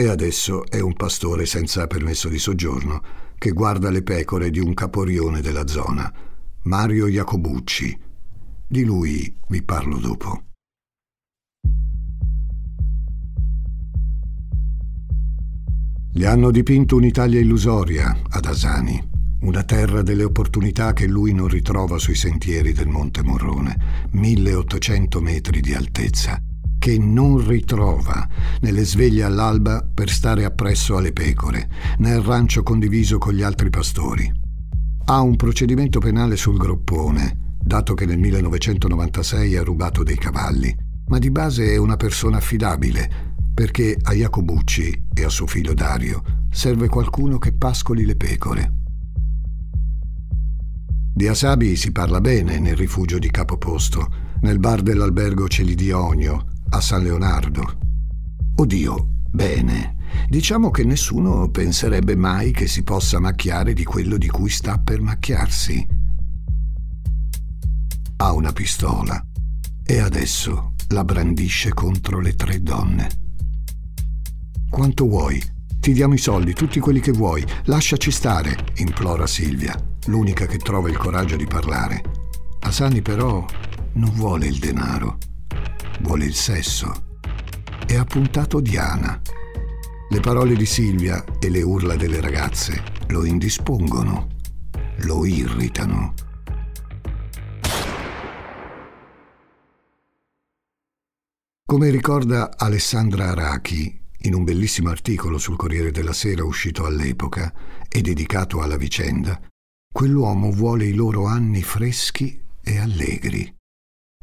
E 0.00 0.08
adesso 0.08 0.64
è 0.66 0.80
un 0.80 0.94
pastore 0.94 1.44
senza 1.44 1.86
permesso 1.86 2.30
di 2.30 2.38
soggiorno 2.38 3.02
che 3.36 3.50
guarda 3.50 3.90
le 3.90 4.02
pecore 4.02 4.48
di 4.48 4.58
un 4.58 4.72
caporione 4.72 5.42
della 5.42 5.66
zona, 5.66 6.10
Mario 6.62 7.06
Iacobucci. 7.06 8.00
Di 8.66 8.82
lui 8.84 9.36
vi 9.48 9.62
parlo 9.62 9.98
dopo. 9.98 10.44
Gli 16.10 16.24
hanno 16.24 16.50
dipinto 16.50 16.96
un'Italia 16.96 17.38
illusoria 17.38 18.22
ad 18.30 18.46
Asani. 18.46 19.06
una 19.40 19.64
terra 19.64 20.00
delle 20.00 20.24
opportunità 20.24 20.94
che 20.94 21.06
lui 21.06 21.34
non 21.34 21.48
ritrova 21.48 21.98
sui 21.98 22.14
sentieri 22.14 22.72
del 22.72 22.88
Monte 22.88 23.22
Morrone, 23.22 24.08
1800 24.12 25.20
metri 25.20 25.60
di 25.60 25.74
altezza, 25.74 26.42
che 26.80 26.98
non 26.98 27.46
ritrova 27.46 28.26
nelle 28.62 28.84
sveglie 28.86 29.22
all'alba 29.22 29.86
per 29.92 30.08
stare 30.08 30.46
appresso 30.46 30.96
alle 30.96 31.12
pecore, 31.12 31.68
nel 31.98 32.22
rancio 32.22 32.62
condiviso 32.62 33.18
con 33.18 33.34
gli 33.34 33.42
altri 33.42 33.68
pastori. 33.68 34.32
Ha 35.04 35.20
un 35.20 35.36
procedimento 35.36 36.00
penale 36.00 36.36
sul 36.36 36.56
groppone, 36.56 37.56
dato 37.62 37.92
che 37.92 38.06
nel 38.06 38.18
1996 38.18 39.56
ha 39.56 39.62
rubato 39.62 40.02
dei 40.02 40.16
cavalli, 40.16 40.74
ma 41.08 41.18
di 41.18 41.30
base 41.30 41.70
è 41.70 41.76
una 41.76 41.96
persona 41.96 42.38
affidabile, 42.38 43.36
perché 43.52 43.94
a 44.00 44.14
Jacobucci 44.14 45.08
e 45.12 45.24
a 45.24 45.28
suo 45.28 45.46
figlio 45.46 45.74
Dario 45.74 46.22
serve 46.50 46.88
qualcuno 46.88 47.36
che 47.36 47.52
pascoli 47.52 48.06
le 48.06 48.16
pecore. 48.16 48.72
Di 51.12 51.28
Asabi 51.28 51.76
si 51.76 51.92
parla 51.92 52.22
bene 52.22 52.58
nel 52.58 52.76
rifugio 52.76 53.18
di 53.18 53.30
Capoposto, 53.30 54.10
nel 54.40 54.58
bar 54.58 54.80
dell'albergo 54.80 55.46
Celi 55.46 55.74
di 55.74 55.90
Onio, 55.90 56.46
a 56.70 56.80
San 56.80 57.02
Leonardo. 57.02 57.78
Oddio, 58.56 59.08
bene. 59.30 59.96
Diciamo 60.28 60.70
che 60.70 60.84
nessuno 60.84 61.48
penserebbe 61.50 62.16
mai 62.16 62.52
che 62.52 62.66
si 62.66 62.82
possa 62.82 63.18
macchiare 63.20 63.72
di 63.72 63.84
quello 63.84 64.16
di 64.16 64.28
cui 64.28 64.50
sta 64.50 64.78
per 64.78 65.00
macchiarsi. 65.00 65.86
Ha 68.16 68.32
una 68.32 68.52
pistola 68.52 69.24
e 69.84 69.98
adesso 69.98 70.74
la 70.88 71.04
brandisce 71.04 71.72
contro 71.72 72.20
le 72.20 72.34
tre 72.34 72.62
donne. 72.62 73.08
Quanto 74.68 75.06
vuoi? 75.06 75.42
Ti 75.80 75.92
diamo 75.92 76.14
i 76.14 76.18
soldi, 76.18 76.52
tutti 76.52 76.78
quelli 76.78 77.00
che 77.00 77.12
vuoi. 77.12 77.44
Lasciaci 77.64 78.10
stare, 78.10 78.56
implora 78.76 79.26
Silvia, 79.26 79.74
l'unica 80.06 80.46
che 80.46 80.58
trova 80.58 80.88
il 80.90 80.96
coraggio 80.96 81.36
di 81.36 81.46
parlare. 81.46 82.02
Asani 82.60 83.00
però 83.00 83.44
non 83.94 84.10
vuole 84.12 84.46
il 84.46 84.58
denaro, 84.58 85.18
vuole 86.00 86.24
il 86.24 86.34
sesso. 86.34 87.08
E 87.86 87.96
ha 87.96 88.04
puntato 88.04 88.60
Diana. 88.60 89.20
Le 90.08 90.20
parole 90.20 90.54
di 90.54 90.66
Silvia 90.66 91.24
e 91.38 91.48
le 91.50 91.62
urla 91.62 91.96
delle 91.96 92.20
ragazze 92.20 92.82
lo 93.08 93.24
indispongono, 93.24 94.28
lo 95.02 95.24
irritano. 95.24 96.14
Come 101.64 101.90
ricorda 101.90 102.56
Alessandra 102.56 103.28
Arachi, 103.28 103.96
in 104.22 104.34
un 104.34 104.42
bellissimo 104.42 104.90
articolo 104.90 105.38
sul 105.38 105.56
Corriere 105.56 105.92
della 105.92 106.12
Sera 106.12 106.42
uscito 106.44 106.84
all'epoca 106.84 107.52
e 107.88 108.00
dedicato 108.00 108.60
alla 108.60 108.76
vicenda, 108.76 109.40
quell'uomo 109.92 110.50
vuole 110.50 110.86
i 110.86 110.94
loro 110.94 111.26
anni 111.26 111.62
freschi 111.62 112.42
e 112.60 112.78
allegri 112.78 113.58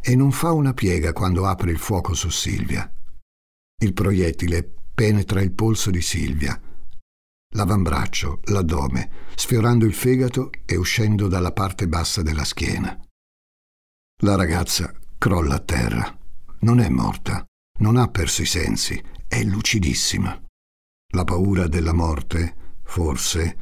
e 0.07 0.15
non 0.15 0.31
fa 0.31 0.53
una 0.53 0.73
piega 0.73 1.11
quando 1.11 1.45
apre 1.45 1.69
il 1.69 1.79
fuoco 1.79 2.13
su 2.13 2.29
Silvia. 2.29 2.89
Il 3.81 3.91
proiettile 3.91 4.63
penetra 4.95 5.41
il 5.41 5.51
polso 5.51 5.91
di 5.91 6.01
Silvia, 6.01 6.57
l'avambraccio, 7.55 8.39
l'addome, 8.45 9.11
sfiorando 9.35 9.83
il 9.83 9.93
fegato 9.93 10.49
e 10.63 10.77
uscendo 10.77 11.27
dalla 11.27 11.51
parte 11.51 11.89
bassa 11.89 12.21
della 12.21 12.45
schiena. 12.45 12.97
La 14.23 14.35
ragazza 14.37 14.97
crolla 15.17 15.55
a 15.55 15.59
terra. 15.59 16.17
Non 16.59 16.79
è 16.79 16.87
morta, 16.87 17.45
non 17.79 17.97
ha 17.97 18.07
perso 18.07 18.43
i 18.43 18.45
sensi, 18.45 19.03
è 19.27 19.43
lucidissima. 19.43 20.41
La 21.15 21.25
paura 21.25 21.67
della 21.67 21.93
morte, 21.93 22.79
forse, 22.83 23.57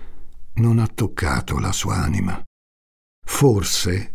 non 0.58 0.78
ha 0.78 0.86
toccato 0.86 1.58
la 1.58 1.72
sua 1.72 1.96
anima. 1.96 2.40
Forse 3.25 4.15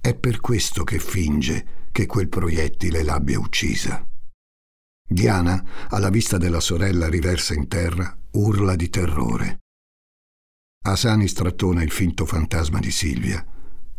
è 0.00 0.14
per 0.14 0.40
questo 0.40 0.84
che 0.84 0.98
finge 0.98 1.88
che 1.92 2.06
quel 2.06 2.28
proiettile 2.28 3.02
l'abbia 3.02 3.38
uccisa. 3.38 4.06
Diana, 5.06 5.88
alla 5.88 6.08
vista 6.08 6.38
della 6.38 6.60
sorella 6.60 7.08
riversa 7.08 7.52
in 7.52 7.68
terra, 7.68 8.16
urla 8.32 8.76
di 8.76 8.88
terrore. 8.88 9.58
Asani 10.82 11.28
strattona 11.28 11.82
il 11.82 11.90
finto 11.90 12.24
fantasma 12.24 12.78
di 12.78 12.90
Silvia. 12.90 13.44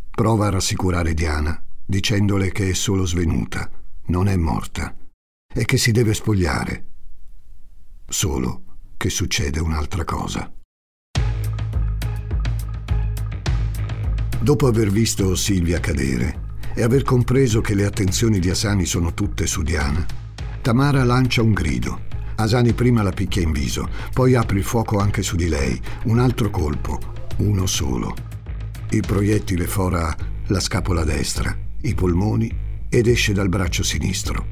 Prova 0.10 0.48
a 0.48 0.52
rassicurare 0.52 1.14
Diana, 1.14 1.64
dicendole 1.86 2.52
che 2.52 2.70
è 2.70 2.74
solo 2.74 3.06
svenuta, 3.06 3.70
non 4.06 4.28
è 4.28 4.36
morta, 4.36 4.98
e 5.54 5.66
che 5.66 5.78
si 5.78 5.92
deve 5.92 6.14
spogliare, 6.14 6.86
solo 8.08 8.64
che 8.98 9.10
succede 9.10 9.60
un'altra 9.60 10.04
cosa. 10.06 10.52
Dopo 14.42 14.66
aver 14.66 14.90
visto 14.90 15.36
Silvia 15.36 15.80
cadere 15.80 16.50
e 16.74 16.82
aver 16.82 17.04
compreso 17.04 17.62
che 17.62 17.76
le 17.76 17.86
attenzioni 17.86 18.40
di 18.40 18.50
Asani 18.50 18.86
sono 18.86 19.14
tutte 19.14 19.46
su 19.46 19.62
Diana, 19.62 20.04
Tamara 20.62 21.04
lancia 21.04 21.44
un 21.44 21.54
grido. 21.54 22.10
Asani 22.36 22.74
prima 22.74 23.04
la 23.04 23.12
picchia 23.12 23.44
in 23.44 23.52
viso, 23.52 23.88
poi 24.14 24.34
apre 24.34 24.58
il 24.58 24.64
fuoco 24.64 24.98
anche 24.98 25.22
su 25.22 25.36
di 25.36 25.48
lei, 25.48 25.80
un 26.06 26.18
altro 26.18 26.50
colpo, 26.50 27.00
uno 27.38 27.68
solo. 27.68 28.16
Il 28.90 29.04
proiettile 29.06 29.68
fora 29.68 30.16
la 30.48 30.60
scapola 30.60 31.04
destra, 31.04 31.56
i 31.82 31.94
polmoni 31.94 32.52
ed 32.90 33.06
esce 33.06 33.34
dal 33.34 33.48
braccio 33.48 33.84
sinistro. 33.84 34.48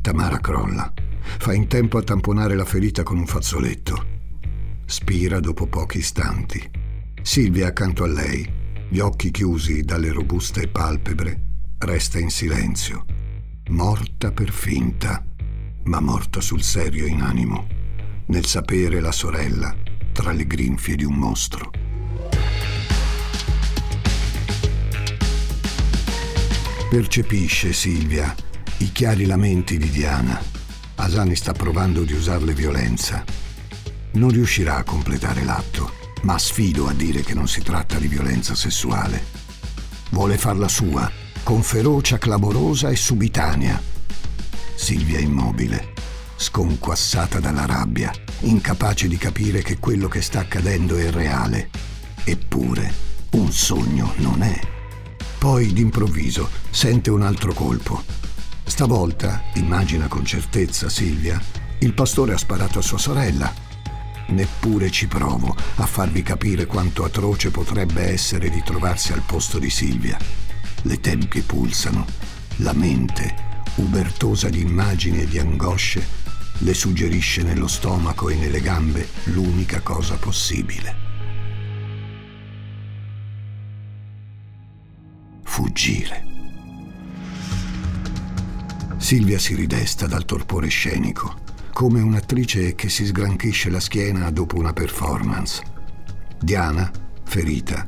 Tamara 0.00 0.38
crolla. 0.38 0.92
Fa 1.38 1.52
in 1.52 1.66
tempo 1.66 1.98
a 1.98 2.02
tamponare 2.02 2.54
la 2.54 2.64
ferita 2.64 3.02
con 3.02 3.18
un 3.18 3.26
fazzoletto. 3.26 4.06
Spira 4.84 5.40
dopo 5.40 5.66
pochi 5.66 5.98
istanti. 5.98 6.70
Silvia 7.22 7.66
accanto 7.66 8.04
a 8.04 8.08
lei, 8.08 8.61
gli 8.92 8.98
occhi 8.98 9.30
chiusi 9.30 9.84
dalle 9.84 10.12
robuste 10.12 10.68
palpebre, 10.68 11.40
resta 11.78 12.18
in 12.18 12.28
silenzio. 12.28 13.06
Morta 13.70 14.32
per 14.32 14.52
finta, 14.52 15.24
ma 15.84 15.98
morta 15.98 16.42
sul 16.42 16.62
serio 16.62 17.06
in 17.06 17.22
animo, 17.22 17.66
nel 18.26 18.44
sapere 18.44 19.00
la 19.00 19.10
sorella 19.10 19.74
tra 20.12 20.32
le 20.32 20.46
grinfie 20.46 20.96
di 20.96 21.04
un 21.04 21.14
mostro. 21.14 21.70
Percepisce 26.90 27.72
Silvia 27.72 28.34
i 28.80 28.92
chiari 28.92 29.24
lamenti 29.24 29.78
di 29.78 29.88
Diana 29.88 30.38
Asani 30.96 31.34
sta 31.34 31.52
provando 31.52 32.02
di 32.02 32.12
usarle 32.12 32.52
violenza. 32.52 33.24
Non 34.12 34.28
riuscirà 34.28 34.76
a 34.76 34.84
completare 34.84 35.44
l'atto, 35.44 36.01
ma 36.22 36.38
sfido 36.38 36.88
a 36.88 36.92
dire 36.92 37.22
che 37.22 37.34
non 37.34 37.48
si 37.48 37.62
tratta 37.62 37.98
di 37.98 38.08
violenza 38.08 38.54
sessuale. 38.54 39.24
Vuole 40.10 40.38
farla 40.38 40.68
sua, 40.68 41.10
con 41.42 41.62
ferocia 41.62 42.18
clamorosa 42.18 42.88
e 42.88 42.96
subitanea. 42.96 43.80
Silvia 44.74 45.18
è 45.18 45.22
immobile, 45.22 45.92
sconquassata 46.36 47.40
dalla 47.40 47.66
rabbia, 47.66 48.12
incapace 48.40 49.08
di 49.08 49.16
capire 49.16 49.62
che 49.62 49.78
quello 49.78 50.08
che 50.08 50.22
sta 50.22 50.40
accadendo 50.40 50.96
è 50.96 51.10
reale. 51.10 51.70
Eppure, 52.24 52.92
un 53.32 53.52
sogno 53.52 54.12
non 54.16 54.42
è. 54.42 54.60
Poi, 55.38 55.72
d'improvviso, 55.72 56.48
sente 56.70 57.10
un 57.10 57.22
altro 57.22 57.52
colpo 57.52 58.20
Stavolta, 58.72 59.42
immagina 59.54 60.06
con 60.06 60.24
certezza 60.24 60.88
Silvia, 60.88 61.40
il 61.80 61.92
pastore 61.92 62.32
ha 62.32 62.38
sparato 62.38 62.78
a 62.78 62.82
sua 62.82 62.96
sorella. 62.96 63.52
Neppure 64.28 64.90
ci 64.90 65.06
provo 65.08 65.54
a 65.76 65.86
farvi 65.86 66.22
capire 66.22 66.66
quanto 66.66 67.04
atroce 67.04 67.50
potrebbe 67.50 68.02
essere 68.02 68.48
di 68.48 68.62
trovarsi 68.64 69.12
al 69.12 69.22
posto 69.26 69.58
di 69.58 69.70
Silvia. 69.70 70.16
Le 70.82 71.00
tempie 71.00 71.42
pulsano, 71.42 72.06
la 72.56 72.72
mente, 72.72 73.34
ubertosa 73.76 74.48
di 74.48 74.60
immagini 74.60 75.22
e 75.22 75.26
di 75.26 75.38
angosce, 75.38 76.20
le 76.58 76.74
suggerisce 76.74 77.42
nello 77.42 77.66
stomaco 77.66 78.28
e 78.28 78.36
nelle 78.36 78.60
gambe 78.60 79.08
l'unica 79.24 79.80
cosa 79.80 80.16
possibile. 80.16 80.96
Fuggire. 85.42 86.24
Silvia 88.96 89.38
si 89.38 89.54
ridesta 89.54 90.06
dal 90.06 90.24
torpore 90.24 90.68
scenico, 90.68 91.40
come 91.72 92.00
un'attrice 92.00 92.74
che 92.74 92.88
si 92.88 93.06
sgranchisce 93.06 93.70
la 93.70 93.80
schiena 93.80 94.30
dopo 94.30 94.58
una 94.58 94.72
performance. 94.72 95.62
Diana, 96.40 96.90
ferita, 97.24 97.86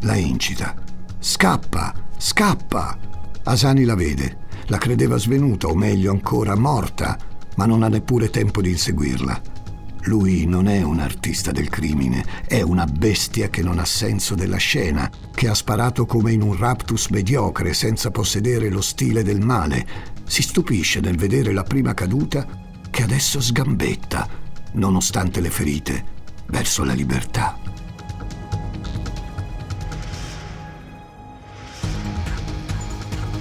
la 0.00 0.16
incita. 0.16 0.74
Scappa, 1.18 1.94
scappa! 2.16 2.98
Asani 3.44 3.84
la 3.84 3.94
vede, 3.94 4.38
la 4.66 4.78
credeva 4.78 5.16
svenuta 5.16 5.68
o 5.68 5.74
meglio 5.74 6.10
ancora 6.10 6.56
morta, 6.56 7.18
ma 7.56 7.66
non 7.66 7.82
ha 7.82 7.88
neppure 7.88 8.30
tempo 8.30 8.60
di 8.60 8.70
inseguirla. 8.70 9.58
Lui 10.04 10.46
non 10.46 10.66
è 10.66 10.82
un 10.82 10.98
artista 10.98 11.52
del 11.52 11.68
crimine, 11.68 12.24
è 12.46 12.62
una 12.62 12.86
bestia 12.86 13.48
che 13.48 13.62
non 13.62 13.78
ha 13.78 13.84
senso 13.84 14.34
della 14.34 14.56
scena, 14.56 15.10
che 15.34 15.48
ha 15.48 15.54
sparato 15.54 16.06
come 16.06 16.32
in 16.32 16.42
un 16.42 16.56
raptus 16.56 17.08
mediocre 17.08 17.74
senza 17.74 18.10
possedere 18.10 18.70
lo 18.70 18.80
stile 18.80 19.22
del 19.22 19.40
male, 19.40 19.86
si 20.24 20.42
stupisce 20.42 21.00
nel 21.00 21.16
vedere 21.16 21.52
la 21.52 21.64
prima 21.64 21.92
caduta 21.92 22.68
che 23.00 23.06
adesso 23.06 23.40
sgambetta, 23.40 24.28
nonostante 24.72 25.40
le 25.40 25.48
ferite, 25.48 26.04
verso 26.48 26.84
la 26.84 26.92
libertà. 26.92 27.58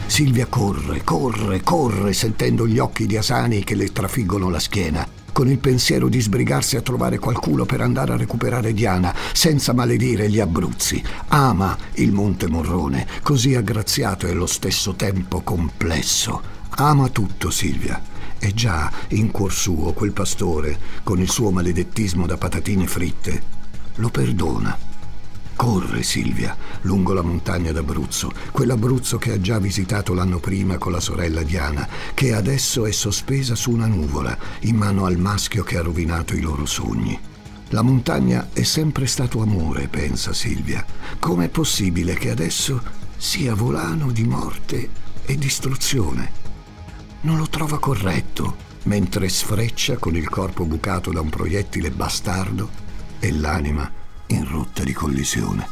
Silvia 0.06 0.46
corre, 0.46 1.04
corre, 1.04 1.62
corre, 1.62 2.14
sentendo 2.14 2.66
gli 2.66 2.80
occhi 2.80 3.06
di 3.06 3.18
Asani 3.18 3.66
che 3.66 3.76
le 3.76 3.92
trafiggono 3.92 4.50
la 4.50 4.60
schiena, 4.60 5.06
con 5.34 5.50
il 5.50 5.58
pensiero 5.58 6.08
di 6.08 6.22
sbrigarsi 6.22 6.78
a 6.78 6.82
trovare 6.82 7.20
qualcuno 7.20 7.66
per 7.66 7.82
andare 7.82 8.14
a 8.14 8.18
recuperare 8.18 8.74
Diana, 8.74 9.14
senza 9.34 9.74
maledire 9.74 10.30
gli 10.30 10.40
Abruzzi. 10.40 11.04
Ama 11.28 11.78
il 11.96 12.14
Monte 12.14 12.48
Morrone, 12.48 13.06
così 13.24 13.56
aggraziato 13.56 14.26
e 14.26 14.32
allo 14.32 14.48
stesso 14.48 14.94
tempo 14.94 15.42
complesso. 15.42 16.42
Ama 16.70 17.10
tutto, 17.10 17.50
Silvia 17.50 18.19
e 18.40 18.54
già 18.54 18.92
in 19.10 19.32
cuor 19.32 19.52
suo 19.52 19.94
quel 19.94 20.14
pastore, 20.14 20.80
con 21.04 21.20
il 21.20 21.30
suo 21.30 21.52
maledettismo 21.52 22.26
da 22.26 22.38
patatine 22.38 22.88
fritte, 22.88 23.58
lo 23.96 24.10
perdona 24.10 24.88
Corre, 25.60 26.04
Silvia, 26.04 26.56
lungo 26.84 27.12
la 27.12 27.22
montagna 27.22 27.74
d'Abruzzo, 27.74 28.32
quell'Abruzzo 28.54 29.18
che 29.18 29.34
ha 29.34 29.42
già 29.42 29.60
visitato 29.60 30.14
l'anno 30.14 30.40
prima 30.40 30.78
con 30.78 30.94
la 30.94 31.02
sorella 31.02 31.44
Diana, 31.44 31.86
che 32.14 32.34
adesso 32.34 32.86
è 32.86 32.92
sospesa 32.92 33.56
su 33.56 33.72
una 33.72 33.86
nuvola, 33.86 34.38
in 34.62 34.78
mano 34.78 35.04
al 35.04 35.18
maschio 35.18 35.64
che 35.64 35.78
ha 35.78 35.82
rovinato 35.82 36.34
i 36.34 36.40
loro 36.40 36.66
sogni. 36.66 37.20
La 37.72 37.82
montagna 37.82 38.48
è 38.54 38.64
sempre 38.64 39.06
stato 39.06 39.42
amore, 39.42 39.90
pensa 39.90 40.32
Silvia. 40.32 40.86
Com'è 41.20 41.50
possibile 41.50 42.14
che 42.14 42.30
adesso 42.30 42.82
sia 43.18 43.54
volano 43.54 44.12
di 44.12 44.24
morte 44.24 44.90
e 45.26 45.36
distruzione? 45.38 46.49
Non 47.22 47.38
lo 47.38 47.48
trova 47.48 47.80
corretto, 47.80 48.56
mentre 48.84 49.28
sfreccia 49.28 49.98
con 49.98 50.16
il 50.16 50.30
corpo 50.30 50.64
bucato 50.64 51.12
da 51.12 51.20
un 51.20 51.30
proiettile 51.30 51.92
bastardo 51.92 52.70
e 53.20 53.32
l'anima 53.34 53.92
in 54.28 54.48
rotta 54.50 54.84
di 54.84 54.94
collisione. 54.94 55.68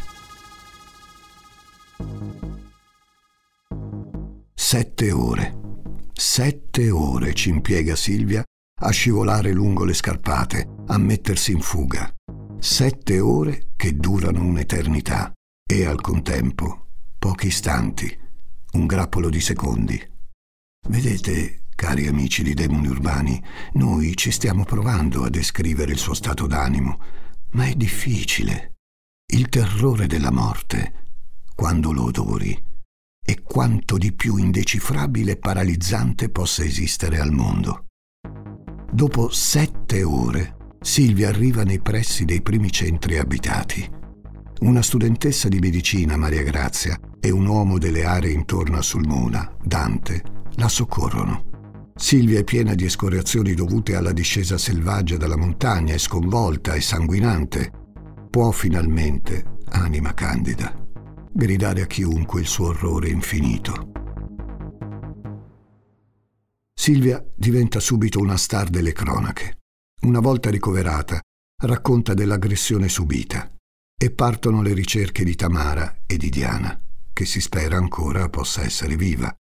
Sette 4.54 5.12
ore. 5.12 5.56
Sette 6.12 6.90
ore 6.90 7.34
ci 7.34 7.50
impiega 7.50 7.96
Silvia 7.96 8.44
a 8.82 8.90
scivolare 8.90 9.54
lungo 9.54 9.86
le 9.86 9.94
scarpate, 9.94 10.68
a 10.88 10.98
mettersi 10.98 11.54
in 11.54 11.62
fuga. 11.62 12.14
Sette 12.60 13.20
ore 13.22 13.70
che 13.78 13.96
durano 13.96 14.44
un'eternità 14.44 15.32
e 15.66 15.86
al 15.86 16.02
contempo 16.02 16.88
pochi 17.18 17.48
istanti, 17.48 18.20
un 18.74 18.86
grappolo 18.86 19.30
di 19.30 19.40
secondi. 19.40 20.16
Vedete, 20.88 21.63
cari 21.76 22.08
amici 22.08 22.43
di 22.43 22.54
demoni 22.54 22.88
urbani, 22.88 23.41
noi 23.73 24.15
ci 24.15 24.32
stiamo 24.32 24.63
provando 24.63 25.23
a 25.23 25.30
descrivere 25.30 25.91
il 25.91 25.97
suo 25.97 26.13
stato 26.13 26.47
d'animo 26.47 27.00
ma 27.52 27.65
è 27.65 27.73
difficile. 27.73 28.76
Il 29.32 29.50
terrore 29.50 30.08
della 30.08 30.32
morte, 30.32 31.06
quando 31.56 31.91
lo 31.91 32.06
odori, 32.06 32.58
è 33.23 33.41
quanto 33.41 33.97
di 33.97 34.13
più 34.13 34.38
indecifrabile 34.38 35.34
e 35.34 35.38
paralizzante 35.38 36.30
possa 36.30 36.63
esistere 36.63 37.19
al 37.19 37.32
mondo. 37.32 37.86
Dopo 38.91 39.30
sette 39.30 40.04
ore, 40.04 40.56
Silvia 40.80 41.30
arriva 41.30 41.63
nei 41.63 41.82
pressi 41.82 42.26
dei 42.26 42.41
primi 42.41 42.71
centri 42.71 43.17
abitati. 43.17 43.89
Una 44.60 44.82
studentessa 44.82 45.50
di 45.50 45.60
medicina, 45.60 46.15
Maria 46.15 46.43
Grazia, 46.43 47.00
e 47.19 47.32
un 47.32 47.45
uomo 47.45 47.78
delle 47.78 48.06
aree 48.06 48.32
intorno 48.32 48.78
a 48.78 48.82
Sulmona, 48.82 49.56
Dante, 49.62 50.23
la 50.58 50.67
soccorrono. 50.67 51.91
Silvia 51.96 52.39
è 52.39 52.43
piena 52.43 52.76
di 52.76 52.86
escoriazioni 52.86 53.54
dovute 53.54 53.96
alla 53.96 54.12
discesa 54.12 54.58
selvaggia 54.58 55.17
dalla 55.17 55.38
montagna, 55.38 55.93
è 55.93 55.98
sconvolta 55.98 56.74
e 56.74 56.82
sanguinante. 56.82 57.72
Può 58.30 58.52
finalmente, 58.52 59.58
anima 59.70 60.13
candida, 60.13 60.72
gridare 61.32 61.82
a 61.82 61.88
chiunque 61.88 62.41
il 62.41 62.48
suo 62.48 62.67
orrore 62.67 63.10
infinito. 63.10 63.91
Silvia 66.80 67.24
diventa 67.36 67.80
subito 67.80 68.20
una 68.20 68.38
star 68.38 68.70
delle 68.70 68.93
cronache. 68.93 69.58
Una 70.04 70.20
volta 70.20 70.52
ricoverata, 70.52 71.20
racconta 71.63 72.13
dell'aggressione 72.13 72.88
subita 72.88 73.52
e 74.00 74.12
partono 74.12 74.62
le 74.62 74.74
ricerche 74.74 75.24
di 75.24 75.36
Tamara 75.36 76.04
e 76.06 76.17
di 76.17 76.30
Diana, 76.30 76.80
che 77.12 77.26
si 77.26 77.41
spera 77.41 77.78
ancora 77.78 78.30
possa 78.30 78.62
essere 78.62 78.96
viva. 78.96 79.36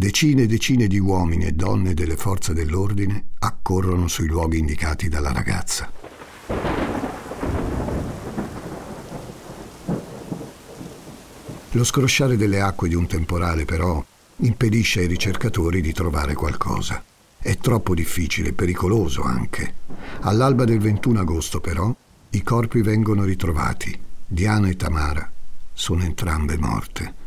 Decine 0.00 0.42
e 0.42 0.46
decine 0.46 0.86
di 0.86 1.00
uomini 1.00 1.46
e 1.46 1.50
donne 1.50 1.92
delle 1.92 2.16
forze 2.16 2.54
dell'ordine 2.54 3.30
accorrono 3.40 4.06
sui 4.06 4.28
luoghi 4.28 4.58
indicati 4.58 5.08
dalla 5.08 5.32
ragazza. 5.32 5.90
Lo 11.72 11.82
scrosciare 11.82 12.36
delle 12.36 12.60
acque 12.60 12.86
di 12.86 12.94
un 12.94 13.08
temporale, 13.08 13.64
però, 13.64 14.00
impedisce 14.36 15.00
ai 15.00 15.08
ricercatori 15.08 15.80
di 15.80 15.92
trovare 15.92 16.34
qualcosa. 16.34 17.02
È 17.36 17.56
troppo 17.56 17.92
difficile, 17.96 18.52
pericoloso 18.52 19.22
anche. 19.22 19.74
All'alba 20.20 20.64
del 20.64 20.78
21 20.78 21.18
agosto, 21.18 21.58
però, 21.58 21.92
i 22.30 22.42
corpi 22.44 22.82
vengono 22.82 23.24
ritrovati. 23.24 23.98
Diana 24.24 24.68
e 24.68 24.76
Tamara 24.76 25.28
sono 25.72 26.04
entrambe 26.04 26.56
morte 26.56 27.26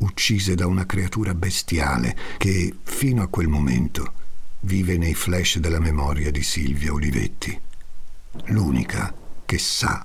uccise 0.00 0.54
da 0.54 0.66
una 0.66 0.86
creatura 0.86 1.34
bestiale 1.34 2.16
che, 2.36 2.74
fino 2.82 3.22
a 3.22 3.28
quel 3.28 3.48
momento, 3.48 4.12
vive 4.60 4.96
nei 4.96 5.14
flash 5.14 5.58
della 5.58 5.80
memoria 5.80 6.30
di 6.30 6.42
Silvia 6.42 6.92
Olivetti, 6.92 7.58
l'unica 8.46 9.12
che 9.44 9.58
sa. 9.58 10.04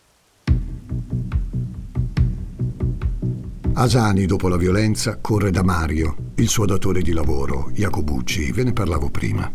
Asani, 3.78 4.26
dopo 4.26 4.48
la 4.48 4.58
violenza, 4.58 5.18
corre 5.18 5.52
da 5.52 5.64
Mario, 5.64 6.32
il 6.36 6.48
suo 6.48 6.66
datore 6.66 7.02
di 7.02 7.12
lavoro, 7.12 7.70
Jacobucci, 7.74 8.52
ve 8.52 8.64
ne 8.64 8.74
parlavo 8.74 9.10
prima. 9.10 9.52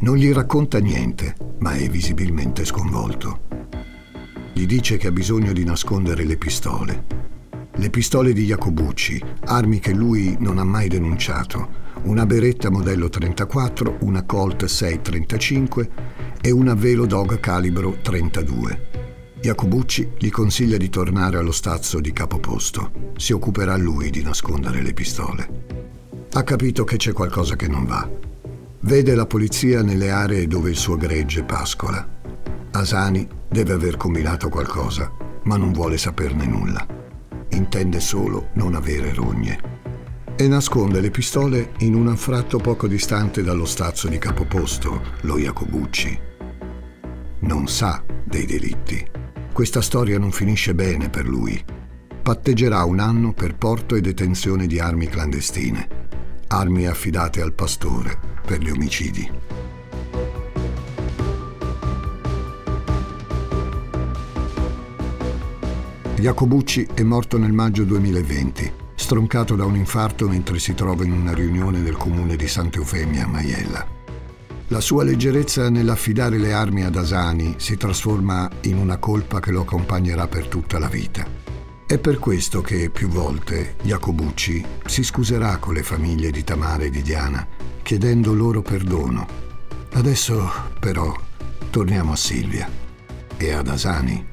Non 0.00 0.16
gli 0.16 0.30
racconta 0.32 0.78
niente, 0.78 1.34
ma 1.58 1.72
è 1.72 1.88
visibilmente 1.88 2.64
sconvolto. 2.64 3.46
Gli 4.52 4.66
dice 4.66 4.96
che 4.98 5.08
ha 5.08 5.12
bisogno 5.12 5.52
di 5.52 5.64
nascondere 5.64 6.24
le 6.24 6.36
pistole 6.36 7.27
le 7.78 7.90
pistole 7.90 8.32
di 8.32 8.44
Jacobucci, 8.44 9.22
armi 9.44 9.78
che 9.78 9.92
lui 9.92 10.36
non 10.40 10.58
ha 10.58 10.64
mai 10.64 10.88
denunciato, 10.88 11.86
una 12.02 12.26
beretta 12.26 12.70
modello 12.70 13.08
34, 13.08 13.98
una 14.00 14.24
Colt 14.24 14.64
635 14.64 15.90
e 16.40 16.50
una 16.50 16.74
Velo 16.74 17.06
Dog 17.06 17.38
calibro 17.38 17.98
32. 18.02 18.86
Jacobucci 19.40 20.10
gli 20.18 20.28
consiglia 20.28 20.76
di 20.76 20.88
tornare 20.88 21.38
allo 21.38 21.52
stazzo 21.52 22.00
di 22.00 22.12
capoposto. 22.12 23.12
Si 23.16 23.32
occuperà 23.32 23.76
lui 23.76 24.10
di 24.10 24.22
nascondere 24.22 24.82
le 24.82 24.92
pistole. 24.92 25.48
Ha 26.32 26.42
capito 26.42 26.82
che 26.82 26.96
c'è 26.96 27.12
qualcosa 27.12 27.54
che 27.54 27.68
non 27.68 27.84
va. 27.84 28.10
Vede 28.80 29.14
la 29.14 29.26
polizia 29.26 29.82
nelle 29.82 30.10
aree 30.10 30.48
dove 30.48 30.70
il 30.70 30.76
suo 30.76 30.96
gregge 30.96 31.44
pascola. 31.44 32.06
Asani 32.72 33.26
deve 33.48 33.72
aver 33.72 33.96
combinato 33.96 34.48
qualcosa, 34.48 35.12
ma 35.44 35.56
non 35.56 35.72
vuole 35.72 35.96
saperne 35.96 36.44
nulla 36.44 36.98
intende 37.58 38.00
solo 38.00 38.48
non 38.54 38.74
avere 38.74 39.12
rogne. 39.12 39.76
E 40.36 40.48
nasconde 40.48 41.00
le 41.00 41.10
pistole 41.10 41.72
in 41.78 41.94
un 41.94 42.08
anfratto 42.08 42.58
poco 42.58 42.86
distante 42.86 43.42
dallo 43.42 43.64
stazzo 43.66 44.08
di 44.08 44.18
capoposto, 44.18 45.02
lo 45.22 45.36
Jacobucci. 45.36 46.18
Non 47.40 47.68
sa 47.68 48.02
dei 48.24 48.46
delitti. 48.46 49.04
Questa 49.52 49.82
storia 49.82 50.18
non 50.18 50.30
finisce 50.30 50.74
bene 50.74 51.10
per 51.10 51.26
lui. 51.26 51.62
Patteggerà 52.22 52.84
un 52.84 53.00
anno 53.00 53.32
per 53.32 53.56
porto 53.56 53.96
e 53.96 54.00
detenzione 54.00 54.66
di 54.66 54.78
armi 54.78 55.08
clandestine, 55.08 55.88
armi 56.48 56.86
affidate 56.86 57.40
al 57.40 57.54
pastore 57.54 58.16
per 58.46 58.60
gli 58.60 58.70
omicidi. 58.70 59.28
Jacobucci 66.20 66.88
è 66.94 67.02
morto 67.02 67.38
nel 67.38 67.52
maggio 67.52 67.84
2020, 67.84 68.72
stroncato 68.96 69.54
da 69.54 69.64
un 69.64 69.76
infarto 69.76 70.28
mentre 70.28 70.58
si 70.58 70.74
trova 70.74 71.04
in 71.04 71.12
una 71.12 71.32
riunione 71.32 71.80
del 71.80 71.96
comune 71.96 72.34
di 72.34 72.48
Santa 72.48 72.78
Eufemia 72.78 73.24
a 73.24 73.28
Maiella. 73.28 73.86
La 74.68 74.80
sua 74.80 75.04
leggerezza 75.04 75.70
nell'affidare 75.70 76.38
le 76.38 76.52
armi 76.52 76.82
ad 76.82 76.96
Asani 76.96 77.54
si 77.58 77.76
trasforma 77.76 78.50
in 78.62 78.78
una 78.78 78.98
colpa 78.98 79.38
che 79.38 79.52
lo 79.52 79.60
accompagnerà 79.60 80.26
per 80.26 80.48
tutta 80.48 80.80
la 80.80 80.88
vita. 80.88 81.24
È 81.86 81.98
per 81.98 82.18
questo 82.18 82.62
che 82.62 82.90
più 82.90 83.06
volte 83.08 83.76
Jacobucci 83.82 84.64
si 84.86 85.04
scuserà 85.04 85.58
con 85.58 85.74
le 85.74 85.84
famiglie 85.84 86.32
di 86.32 86.42
Tamara 86.42 86.82
e 86.82 86.90
di 86.90 87.00
Diana, 87.00 87.46
chiedendo 87.82 88.34
loro 88.34 88.60
perdono. 88.60 89.24
Adesso, 89.92 90.50
però, 90.80 91.16
torniamo 91.70 92.12
a 92.12 92.16
Silvia 92.16 92.68
e 93.36 93.52
ad 93.52 93.68
Asani. 93.68 94.26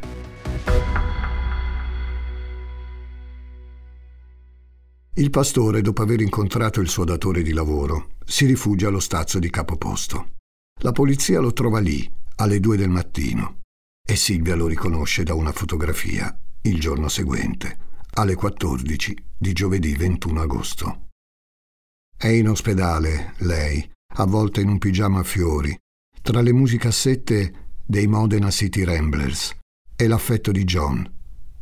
Il 5.17 5.29
pastore, 5.29 5.81
dopo 5.81 6.01
aver 6.01 6.19
incontrato 6.19 6.81
il 6.81 6.89
suo 6.89 7.05
datore 7.05 7.41
di 7.41 7.53
lavoro, 7.53 8.15
si 8.25 8.45
rifugia 8.45 8.89
allo 8.89 8.99
stazzo 8.99 9.39
di 9.39 9.49
capoposto. 9.49 10.31
La 10.81 10.91
polizia 10.91 11.39
lo 11.39 11.53
trova 11.53 11.79
lì, 11.79 12.11
alle 12.35 12.59
due 12.59 12.75
del 12.75 12.89
mattino, 12.89 13.61
e 14.05 14.17
Silvia 14.17 14.55
lo 14.55 14.67
riconosce 14.67 15.23
da 15.23 15.33
una 15.33 15.53
fotografia 15.53 16.37
il 16.63 16.79
giorno 16.81 17.07
seguente, 17.07 17.77
alle 18.15 18.35
14 18.35 19.15
di 19.37 19.53
giovedì 19.53 19.95
21 19.95 20.41
agosto. 20.41 21.07
È 22.17 22.27
in 22.27 22.49
ospedale, 22.49 23.35
lei, 23.37 23.89
avvolta 24.15 24.59
in 24.59 24.67
un 24.67 24.79
pigiama 24.79 25.19
a 25.19 25.23
fiori, 25.23 25.77
tra 26.21 26.41
le 26.41 26.51
musicassette 26.51 27.69
dei 27.85 28.07
Modena 28.07 28.49
City 28.49 28.83
Ramblers 28.83 29.55
e 29.95 30.07
l'affetto 30.07 30.51
di 30.51 30.65
John, 30.65 31.09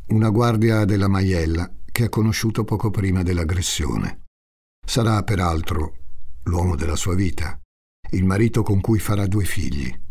una 0.07 0.29
guardia 0.29 0.85
della 0.85 1.07
Maiella 1.07 1.71
che 1.93 2.05
ha 2.05 2.09
conosciuto 2.09 2.63
poco 2.63 2.89
prima 2.89 3.21
dell'aggressione. 3.21 4.23
Sarà 4.83 5.21
peraltro 5.21 5.97
l'uomo 6.45 6.75
della 6.75 6.95
sua 6.95 7.13
vita, 7.13 7.61
il 8.09 8.25
marito 8.25 8.63
con 8.63 8.81
cui 8.81 8.97
farà 8.97 9.27
due 9.27 9.45
figli. 9.45 10.01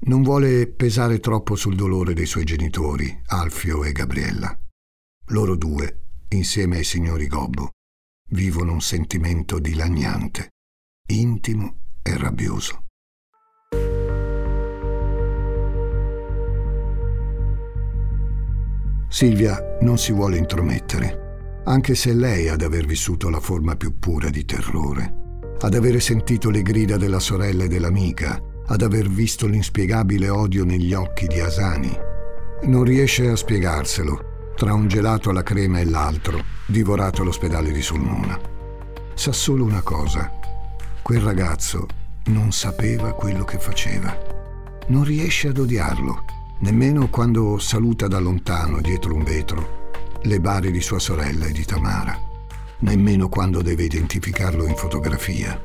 Non 0.00 0.22
vuole 0.22 0.66
pesare 0.66 1.20
troppo 1.20 1.54
sul 1.54 1.76
dolore 1.76 2.14
dei 2.14 2.26
suoi 2.26 2.42
genitori, 2.42 3.22
Alfio 3.26 3.84
e 3.84 3.92
Gabriella. 3.92 4.58
Loro 5.26 5.54
due, 5.54 6.00
insieme 6.30 6.78
ai 6.78 6.84
signori 6.84 7.28
Gobbo, 7.28 7.70
vivono 8.30 8.72
un 8.72 8.80
sentimento 8.80 9.60
dilaniante, 9.60 10.48
intimo 11.10 11.78
e 12.02 12.16
rabbioso. 12.16 12.87
Silvia 19.10 19.58
non 19.80 19.96
si 19.96 20.12
vuole 20.12 20.36
intromettere, 20.36 21.62
anche 21.64 21.94
se 21.94 22.12
lei 22.12 22.48
ad 22.48 22.62
aver 22.62 22.84
vissuto 22.84 23.30
la 23.30 23.40
forma 23.40 23.74
più 23.74 23.98
pura 23.98 24.28
di 24.28 24.44
terrore, 24.44 25.14
ad 25.60 25.74
avere 25.74 25.98
sentito 25.98 26.50
le 26.50 26.60
grida 26.60 26.98
della 26.98 27.18
sorella 27.18 27.64
e 27.64 27.68
dell'amica, 27.68 28.38
ad 28.66 28.82
aver 28.82 29.08
visto 29.08 29.46
l'inspiegabile 29.46 30.28
odio 30.28 30.64
negli 30.64 30.92
occhi 30.92 31.26
di 31.26 31.40
Asani. 31.40 31.96
Non 32.64 32.84
riesce 32.84 33.28
a 33.28 33.36
spiegarselo 33.36 34.52
tra 34.54 34.74
un 34.74 34.88
gelato 34.88 35.30
alla 35.30 35.42
crema 35.42 35.80
e 35.80 35.86
l'altro, 35.86 36.44
divorato 36.66 37.22
all'ospedale 37.22 37.72
di 37.72 37.80
Sulmona. 37.80 38.38
Sa 39.14 39.32
solo 39.32 39.64
una 39.64 39.82
cosa. 39.82 40.30
Quel 41.00 41.20
ragazzo 41.20 41.86
non 42.26 42.52
sapeva 42.52 43.14
quello 43.14 43.44
che 43.44 43.58
faceva. 43.58 44.14
Non 44.88 45.04
riesce 45.04 45.48
ad 45.48 45.58
odiarlo, 45.58 46.24
nemmeno 46.60 47.08
quando 47.08 47.58
saluta 47.58 48.08
da 48.08 48.18
lontano, 48.18 48.80
dietro 48.80 49.14
un 49.14 49.22
vetro, 49.22 49.90
le 50.22 50.40
bare 50.40 50.70
di 50.70 50.80
sua 50.80 50.98
sorella 50.98 51.46
e 51.46 51.52
di 51.52 51.64
Tamara. 51.64 52.18
Nemmeno 52.80 53.28
quando 53.28 53.62
deve 53.62 53.84
identificarlo 53.84 54.66
in 54.66 54.74
fotografia. 54.74 55.60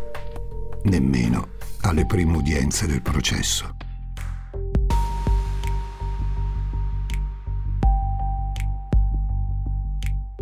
Nemmeno 0.84 1.50
alle 1.82 2.06
prime 2.06 2.38
udienze 2.38 2.88
del 2.88 3.02
processo. 3.02 3.76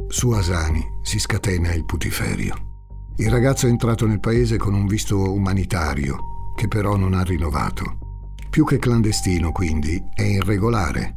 Su 0.08 0.32
Asani 0.32 0.86
si 1.02 1.20
scatena 1.20 1.74
il 1.74 1.86
putiferio. 1.86 2.70
Il 3.18 3.30
ragazzo 3.30 3.68
è 3.68 3.70
entrato 3.70 4.06
nel 4.06 4.20
paese 4.20 4.58
con 4.58 4.74
un 4.74 4.86
visto 4.86 5.32
umanitario, 5.32 6.18
che 6.56 6.68
però 6.68 6.96
non 6.96 7.14
ha 7.14 7.24
rinnovato. 7.24 8.11
Più 8.52 8.66
che 8.66 8.80
clandestino, 8.80 9.54
quindi, 9.54 10.04
è 10.14 10.24
irregolare. 10.24 11.14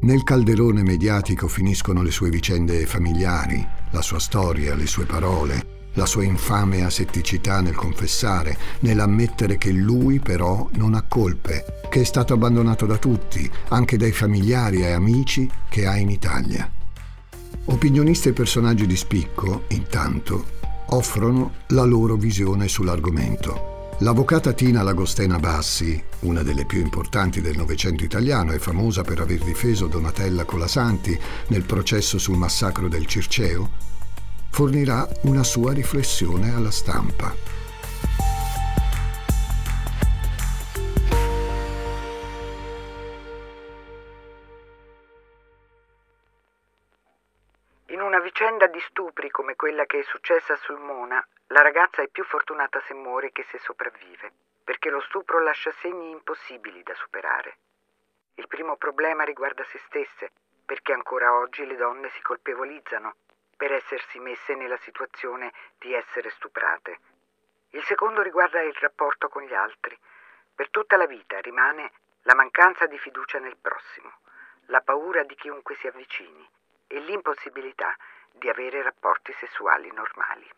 Nel 0.00 0.22
calderone 0.24 0.82
mediatico 0.82 1.48
finiscono 1.48 2.02
le 2.02 2.10
sue 2.10 2.28
vicende 2.28 2.84
familiari, 2.84 3.66
la 3.92 4.02
sua 4.02 4.18
storia, 4.18 4.74
le 4.74 4.86
sue 4.86 5.06
parole, 5.06 5.88
la 5.94 6.04
sua 6.04 6.22
infame 6.22 6.84
asetticità 6.84 7.62
nel 7.62 7.74
confessare, 7.74 8.58
nell'ammettere 8.80 9.56
che 9.56 9.72
lui 9.72 10.20
però 10.20 10.68
non 10.74 10.92
ha 10.92 11.02
colpe, 11.08 11.64
che 11.88 12.02
è 12.02 12.04
stato 12.04 12.34
abbandonato 12.34 12.84
da 12.84 12.98
tutti, 12.98 13.50
anche 13.68 13.96
dai 13.96 14.12
familiari 14.12 14.82
e 14.82 14.90
amici 14.90 15.50
che 15.66 15.86
ha 15.86 15.96
in 15.96 16.10
Italia. 16.10 16.70
Opinionisti 17.64 18.28
e 18.28 18.32
personaggi 18.34 18.84
di 18.84 18.96
spicco, 18.96 19.64
intanto, 19.68 20.44
offrono 20.88 21.52
la 21.68 21.84
loro 21.84 22.16
visione 22.16 22.68
sull'argomento. 22.68 23.69
L'avvocata 24.02 24.54
Tina 24.54 24.82
Lagostena 24.82 25.38
Bassi, 25.38 26.02
una 26.20 26.42
delle 26.42 26.64
più 26.64 26.80
importanti 26.80 27.42
del 27.42 27.54
Novecento 27.54 28.02
italiano 28.02 28.52
e 28.52 28.58
famosa 28.58 29.02
per 29.02 29.20
aver 29.20 29.40
difeso 29.40 29.88
Donatella 29.88 30.46
Colasanti 30.46 31.18
nel 31.48 31.64
processo 31.64 32.16
sul 32.16 32.38
massacro 32.38 32.88
del 32.88 33.04
Circeo, 33.04 33.68
fornirà 34.48 35.06
una 35.24 35.42
sua 35.42 35.74
riflessione 35.74 36.54
alla 36.54 36.70
stampa. 36.70 37.59
Stupri 49.00 49.30
come 49.30 49.56
quella 49.56 49.86
che 49.86 50.00
è 50.00 50.02
successa 50.02 50.56
sul 50.56 50.78
Mona, 50.78 51.26
la 51.46 51.62
ragazza 51.62 52.02
è 52.02 52.08
più 52.08 52.22
fortunata 52.22 52.82
se 52.82 52.92
muore 52.92 53.32
che 53.32 53.46
se 53.48 53.58
sopravvive, 53.60 54.30
perché 54.62 54.90
lo 54.90 55.00
stupro 55.00 55.40
lascia 55.40 55.72
segni 55.80 56.10
impossibili 56.10 56.82
da 56.82 56.92
superare. 56.92 57.56
Il 58.34 58.46
primo 58.46 58.76
problema 58.76 59.24
riguarda 59.24 59.64
se 59.64 59.78
stesse, 59.86 60.32
perché 60.66 60.92
ancora 60.92 61.32
oggi 61.32 61.64
le 61.64 61.76
donne 61.76 62.10
si 62.10 62.20
colpevolizzano 62.20 63.14
per 63.56 63.72
essersi 63.72 64.18
messe 64.18 64.54
nella 64.54 64.76
situazione 64.76 65.50
di 65.78 65.94
essere 65.94 66.28
stuprate. 66.28 66.98
Il 67.70 67.82
secondo 67.84 68.20
riguarda 68.20 68.60
il 68.60 68.74
rapporto 68.80 69.30
con 69.30 69.44
gli 69.44 69.54
altri. 69.54 69.98
Per 70.54 70.68
tutta 70.68 70.98
la 70.98 71.06
vita 71.06 71.40
rimane 71.40 71.90
la 72.24 72.34
mancanza 72.34 72.84
di 72.84 72.98
fiducia 72.98 73.38
nel 73.38 73.56
prossimo, 73.56 74.18
la 74.66 74.82
paura 74.82 75.22
di 75.22 75.34
chiunque 75.36 75.74
si 75.76 75.86
avvicini 75.86 76.46
e 76.86 76.98
l'impossibilità 76.98 77.96
di 78.38 78.48
avere 78.48 78.82
rapporti 78.82 79.32
sessuali 79.40 79.88
normali. 79.94 80.48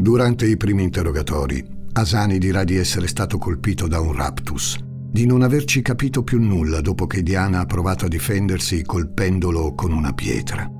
Durante 0.00 0.46
i 0.46 0.56
primi 0.56 0.84
interrogatori, 0.84 1.64
Asani 1.92 2.38
dirà 2.38 2.64
di 2.64 2.76
essere 2.76 3.08
stato 3.08 3.38
colpito 3.38 3.88
da 3.88 4.00
un 4.00 4.12
raptus 4.12 4.86
di 5.10 5.26
non 5.26 5.42
averci 5.42 5.80
capito 5.82 6.22
più 6.22 6.40
nulla 6.40 6.80
dopo 6.80 7.06
che 7.06 7.22
Diana 7.22 7.60
ha 7.60 7.66
provato 7.66 8.04
a 8.04 8.08
difendersi 8.08 8.84
colpendolo 8.84 9.74
con 9.74 9.92
una 9.92 10.12
pietra. 10.12 10.70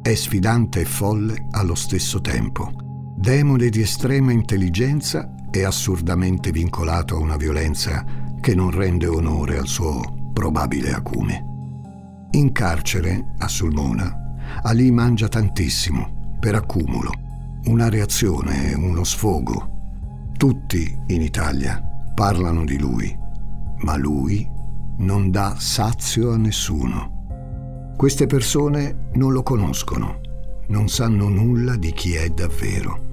È 0.00 0.14
sfidante 0.14 0.80
e 0.80 0.84
folle 0.84 1.48
allo 1.50 1.74
stesso 1.74 2.20
tempo, 2.20 2.72
demone 3.16 3.68
di 3.68 3.80
estrema 3.80 4.32
intelligenza 4.32 5.34
e 5.50 5.64
assurdamente 5.64 6.52
vincolato 6.52 7.16
a 7.16 7.18
una 7.18 7.36
violenza 7.36 8.04
che 8.40 8.54
non 8.54 8.70
rende 8.70 9.06
onore 9.08 9.58
al 9.58 9.66
suo 9.66 10.15
probabile 10.36 10.92
acume. 10.92 11.44
In 12.32 12.52
carcere, 12.52 13.32
a 13.38 13.48
Sulmona, 13.48 14.34
Ali 14.64 14.90
mangia 14.90 15.28
tantissimo, 15.28 16.36
per 16.38 16.54
accumulo, 16.54 17.10
una 17.64 17.88
reazione, 17.88 18.74
uno 18.74 19.02
sfogo. 19.02 19.70
Tutti 20.36 20.96
in 21.06 21.22
Italia 21.22 21.82
parlano 22.14 22.64
di 22.64 22.78
lui 22.78 23.24
ma 23.78 23.96
lui 23.96 24.48
non 24.98 25.30
dà 25.30 25.56
sazio 25.58 26.32
a 26.32 26.36
nessuno. 26.36 27.94
Queste 27.96 28.26
persone 28.26 29.08
non 29.14 29.32
lo 29.32 29.42
conoscono, 29.42 30.20
non 30.68 30.88
sanno 30.88 31.28
nulla 31.28 31.76
di 31.76 31.92
chi 31.92 32.14
è 32.14 32.28
davvero. 32.28 33.05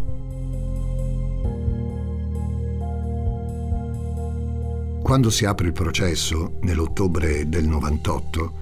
Quando 5.03 5.29
si 5.29 5.43
apre 5.43 5.67
il 5.67 5.73
processo, 5.73 6.53
nell'ottobre 6.61 7.49
del 7.49 7.65
98, 7.65 8.53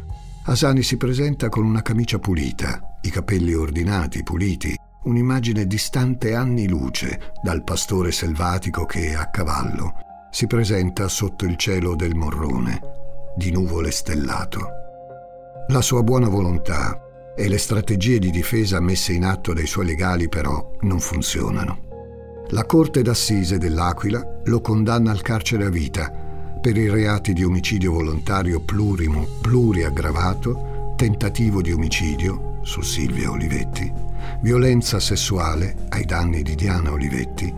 Asani 0.46 0.82
si 0.82 0.98
presenta 0.98 1.50
con 1.50 1.64
una 1.64 1.84
camicia 1.84 2.18
pulita, 2.18 2.98
i 3.02 3.12
capelli 3.12 3.54
ordinati, 3.54 4.24
puliti, 4.24 4.76
un'immagine 5.04 5.68
distante 5.68 6.34
anni 6.34 6.68
luce 6.68 7.34
dal 7.44 7.64
pastore 7.64 8.12
selvatico 8.12 8.86
che, 8.86 9.14
a 9.14 9.30
cavallo, 9.30 9.94
si 10.32 10.48
presenta 10.48 11.08
sotto 11.08 11.46
il 11.46 11.58
cielo 11.58 11.94
del 11.96 12.16
morrone, 12.16 12.82
di 13.36 13.52
nuvole 13.52 13.92
stellato. 13.92 14.68
La 15.68 15.82
sua 15.82 16.02
buona 16.02 16.28
volontà 16.28 17.00
e 17.36 17.48
le 17.48 17.60
strategie 17.60 18.18
di 18.18 18.32
difesa 18.32 18.80
messe 18.80 19.14
in 19.14 19.26
atto 19.26 19.54
dai 19.54 19.68
suoi 19.68 19.86
legali 19.86 20.28
però 20.28 20.72
non 20.82 21.00
funzionano. 21.00 21.90
La 22.50 22.66
Corte 22.66 23.04
d'Assise 23.04 23.60
dell'Aquila 23.60 24.42
lo 24.46 24.60
condanna 24.60 25.12
al 25.12 25.22
carcere 25.22 25.66
a 25.66 25.70
vita 25.70 26.21
per 26.62 26.78
i 26.78 26.88
reati 26.88 27.34
di 27.34 27.44
omicidio 27.44 27.92
volontario 27.92 28.60
plurimo 28.60 29.26
pluriaggravato, 29.42 30.94
tentativo 30.96 31.60
di 31.60 31.72
omicidio 31.72 32.60
su 32.62 32.82
Silvia 32.82 33.32
Olivetti, 33.32 33.92
violenza 34.42 35.00
sessuale 35.00 35.88
ai 35.90 36.06
danni 36.06 36.44
di 36.44 36.54
Diana 36.54 36.92
Olivetti 36.92 37.52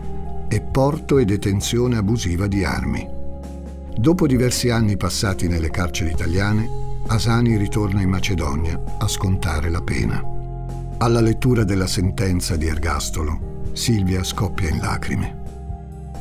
e 0.48 0.60
porto 0.62 1.18
e 1.18 1.26
detenzione 1.26 1.98
abusiva 1.98 2.46
di 2.46 2.64
armi. 2.64 3.06
Dopo 3.94 4.26
diversi 4.26 4.70
anni 4.70 4.96
passati 4.96 5.48
nelle 5.48 5.68
carceri 5.68 6.10
italiane, 6.10 6.66
Asani 7.06 7.58
ritorna 7.58 8.00
in 8.00 8.08
Macedonia 8.08 8.82
a 8.98 9.06
scontare 9.06 9.68
la 9.68 9.82
pena. 9.82 10.22
Alla 10.96 11.20
lettura 11.20 11.64
della 11.64 11.86
sentenza 11.86 12.56
di 12.56 12.68
ergastolo, 12.68 13.68
Silvia 13.74 14.24
scoppia 14.24 14.70
in 14.70 14.78
lacrime. 14.78 15.42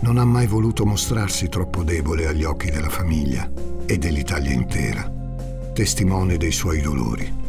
Non 0.03 0.17
ha 0.17 0.25
mai 0.25 0.47
voluto 0.47 0.85
mostrarsi 0.85 1.47
troppo 1.47 1.81
debole 1.81 2.27
agli 2.27 2.43
occhi 2.43 2.69
della 2.69 2.89
famiglia 2.89 3.49
e 3.85 3.97
dell'Italia 3.97 4.51
intera, 4.51 5.09
testimone 5.73 6.35
dei 6.35 6.51
suoi 6.51 6.81
dolori. 6.81 7.41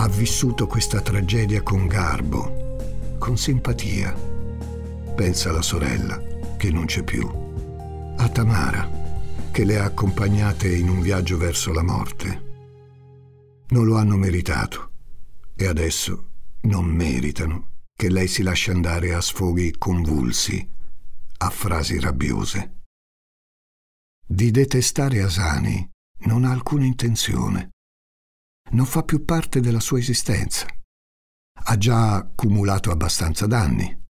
ha 0.00 0.08
vissuto 0.08 0.68
questa 0.68 1.00
tragedia 1.00 1.60
con 1.62 1.88
garbo, 1.88 2.76
con 3.18 3.36
simpatia. 3.36 4.14
Pensa 5.16 5.48
alla 5.50 5.60
sorella, 5.60 6.22
che 6.56 6.70
non 6.70 6.84
c'è 6.84 7.02
più, 7.02 7.28
a 8.16 8.28
Tamara, 8.28 8.88
che 9.50 9.64
le 9.64 9.80
ha 9.80 9.84
accompagnate 9.84 10.72
in 10.72 10.88
un 10.88 11.00
viaggio 11.00 11.36
verso 11.36 11.72
la 11.72 11.82
morte. 11.82 12.42
Non 13.70 13.86
lo 13.86 13.96
hanno 13.96 14.16
meritato 14.16 14.90
e 15.56 15.66
adesso 15.66 16.28
non 16.62 16.84
meritano 16.84 17.70
che 17.96 18.08
lei 18.08 18.28
si 18.28 18.44
lasci 18.44 18.70
andare 18.70 19.14
a 19.14 19.20
sfoghi 19.20 19.74
convulsi, 19.76 20.76
a 21.38 21.50
frasi 21.50 22.00
rabbiose. 22.00 22.82
Di 24.26 24.50
detestare 24.50 25.22
Asani 25.22 25.88
non 26.26 26.44
ha 26.44 26.50
alcuna 26.50 26.84
intenzione. 26.84 27.70
Non 28.70 28.86
fa 28.86 29.02
più 29.02 29.24
parte 29.24 29.60
della 29.60 29.80
sua 29.80 29.98
esistenza. 29.98 30.66
Ha 31.60 31.76
già 31.76 32.16
accumulato 32.16 32.90
abbastanza 32.90 33.46
danni. 33.46 34.06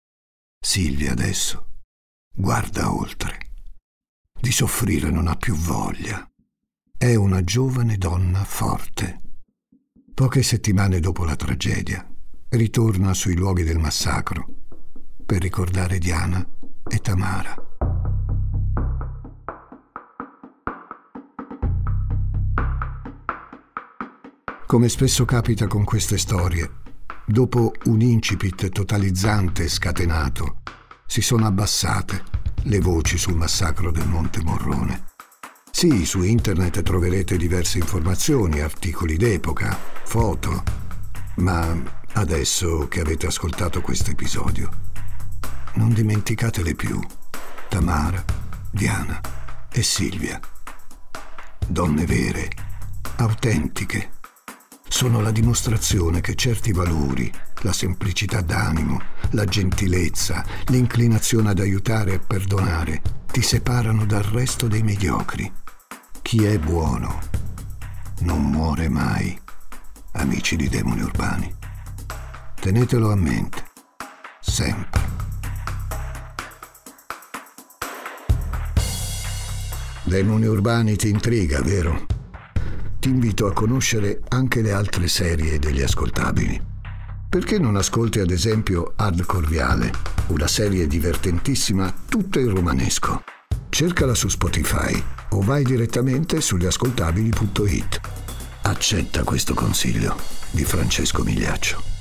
Silvia 0.61 1.12
adesso 1.12 1.70
guarda 2.35 2.92
oltre. 2.92 3.50
Di 4.40 4.50
soffrire 4.50 5.11
non 5.11 5.28
ha 5.28 5.37
più 5.37 5.54
voglia. 5.54 6.28
È 6.96 7.14
una 7.14 7.42
giovane 7.42 7.96
donna 7.96 8.44
forte. 8.44 9.20
Poche 10.12 10.42
settimane 10.42 11.00
dopo 11.00 11.24
la 11.24 11.37
tragedia, 11.37 12.06
ritorna 12.50 13.14
sui 13.14 13.35
luoghi 13.35 13.62
del 13.62 13.78
massacro 13.78 14.46
per 15.24 15.40
ricordare 15.40 15.98
Diana 15.98 16.46
e 16.88 16.99
Tamara. 16.99 17.55
Come 24.66 24.88
spesso 24.88 25.25
capita 25.27 25.66
con 25.66 25.85
queste 25.85 26.16
storie, 26.16 26.81
dopo 27.27 27.73
un 27.85 28.01
incipit 28.01 28.71
totalizzante 28.71 29.64
e 29.64 29.68
scatenato, 29.68 30.62
si 31.07 31.21
sono 31.21 31.47
abbassate 31.47 32.23
le 32.62 32.81
voci 32.81 33.18
sul 33.18 33.37
massacro 33.37 33.90
del 33.90 34.09
Monte 34.09 34.42
Morrone. 34.42 35.11
Sì, 35.71 36.07
su 36.07 36.23
internet 36.23 36.83
troverete 36.83 37.37
diverse 37.37 37.79
informazioni, 37.79 38.61
articoli 38.61 39.16
d'epoca, 39.16 39.77
foto, 40.05 40.62
ma 41.37 41.77
adesso 42.14 42.88
che 42.88 43.01
avete 43.01 43.27
ascoltato 43.27 43.81
questo 43.81 44.11
episodio, 44.11 44.71
non 45.74 45.92
dimenticatele 45.92 46.74
più. 46.74 47.00
Tamara, 47.68 48.22
Diana 48.70 49.20
e 49.70 49.82
Silvia. 49.82 50.40
Donne 51.66 52.06
vere, 52.06 52.50
autentiche 53.16 54.20
sono 54.92 55.22
la 55.22 55.30
dimostrazione 55.30 56.20
che 56.20 56.35
certi 56.35 56.70
valori, 56.70 57.32
la 57.62 57.72
semplicità 57.72 58.42
d'animo, 58.42 59.00
la 59.30 59.46
gentilezza, 59.46 60.44
l'inclinazione 60.66 61.48
ad 61.48 61.61
aiutare 61.61 62.12
e 62.12 62.18
perdonare, 62.18 63.00
ti 63.32 63.40
separano 63.40 64.04
dal 64.04 64.22
resto 64.22 64.68
dei 64.68 64.82
mediocri. 64.82 65.50
Chi 66.20 66.44
è 66.44 66.58
buono 66.58 67.20
non 68.20 68.44
muore 68.44 68.90
mai, 68.90 69.37
amici 70.12 70.56
di 70.56 70.68
demoni 70.68 71.00
urbani. 71.00 71.52
Tenetelo 72.61 73.11
a 73.11 73.16
mente, 73.16 73.64
sempre. 74.40 75.00
Demoni 80.12 80.44
urbani 80.44 80.94
ti 80.94 81.09
intriga, 81.09 81.62
vero? 81.62 82.05
ti 82.98 83.09
invito 83.09 83.46
a 83.46 83.53
conoscere 83.55 84.20
anche 84.29 84.61
le 84.61 84.70
altre 84.70 85.09
serie 85.09 85.59
degli 85.59 85.81
ascoltabili. 85.81 86.61
Perché 87.31 87.59
non 87.59 87.77
ascolti 87.77 88.20
ad 88.20 88.31
esempio 88.31 88.92
Ad 88.94 89.22
Corviale, 89.22 89.90
una 90.27 90.46
serie 90.46 90.87
divertentissima 90.87 91.92
tutta 92.11 92.40
in 92.40 92.51
romanesco? 92.51 93.25
Cercala 93.70 94.14
su 94.14 94.29
Spotify 94.29 95.03
o 95.31 95.40
vai 95.40 95.64
direttamente 95.64 96.42
sugli 96.42 96.66
ascoltabili.it. 96.66 98.01
Accetta 98.64 99.25
questo 99.25 99.55
consiglio 99.55 100.14
di 100.51 100.64
Francesco 100.64 101.25
Migliaccio. 101.25 101.91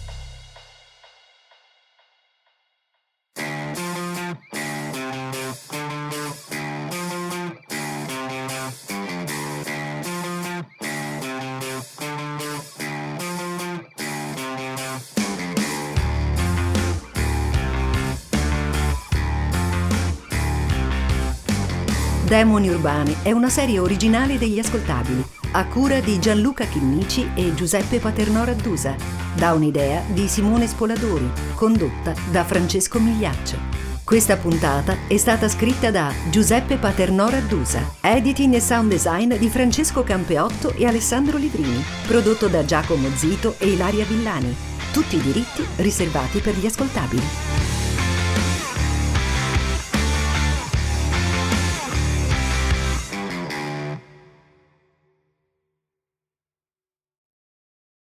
Demoni 22.62 22.69
Urbani 22.69 23.15
è 23.24 23.32
una 23.32 23.50
serie 23.50 23.80
originale 23.80 24.38
degli 24.38 24.60
ascoltabili, 24.60 25.24
a 25.54 25.65
cura 25.65 26.00
di 26.00 26.19
Gianluca 26.19 26.65
Chinnici 26.65 27.32
e 27.34 27.56
Giuseppe 27.56 27.97
Paternò 27.97 28.43
Raddusa, 28.43 28.95
da 29.34 29.54
un'idea 29.54 30.04
di 30.10 30.28
Simone 30.28 30.67
Spoladori, 30.67 31.28
condotta 31.56 32.13
da 32.30 32.43
Francesco 32.43 33.00
Migliaccio. 33.00 33.58
Questa 34.04 34.38
puntata 34.38 34.95
è 35.08 35.17
stata 35.17 35.50
scritta 35.50 35.89
da 35.89 36.13
Giuseppe 36.30 36.78
Paternò 36.78 37.30
Raddusa, 37.30 37.95
editing 38.02 38.54
e 38.54 38.62
sound 38.62 38.89
design 38.91 39.34
di 39.34 39.50
Francesco 39.50 40.04
Campeotto 40.04 40.71
e 40.76 40.86
Alessandro 40.86 41.38
Livrini, 41.38 41.84
prodotto 42.06 42.47
da 42.47 42.63
Giacomo 42.63 43.08
Zito 43.15 43.56
e 43.58 43.69
Ilaria 43.69 44.06
Villani. 44.06 44.56
Tutti 44.91 45.15
i 45.15 45.21
diritti 45.21 45.65
riservati 45.78 46.39
per 46.39 46.56
gli 46.56 46.67
ascoltabili. 46.67 47.24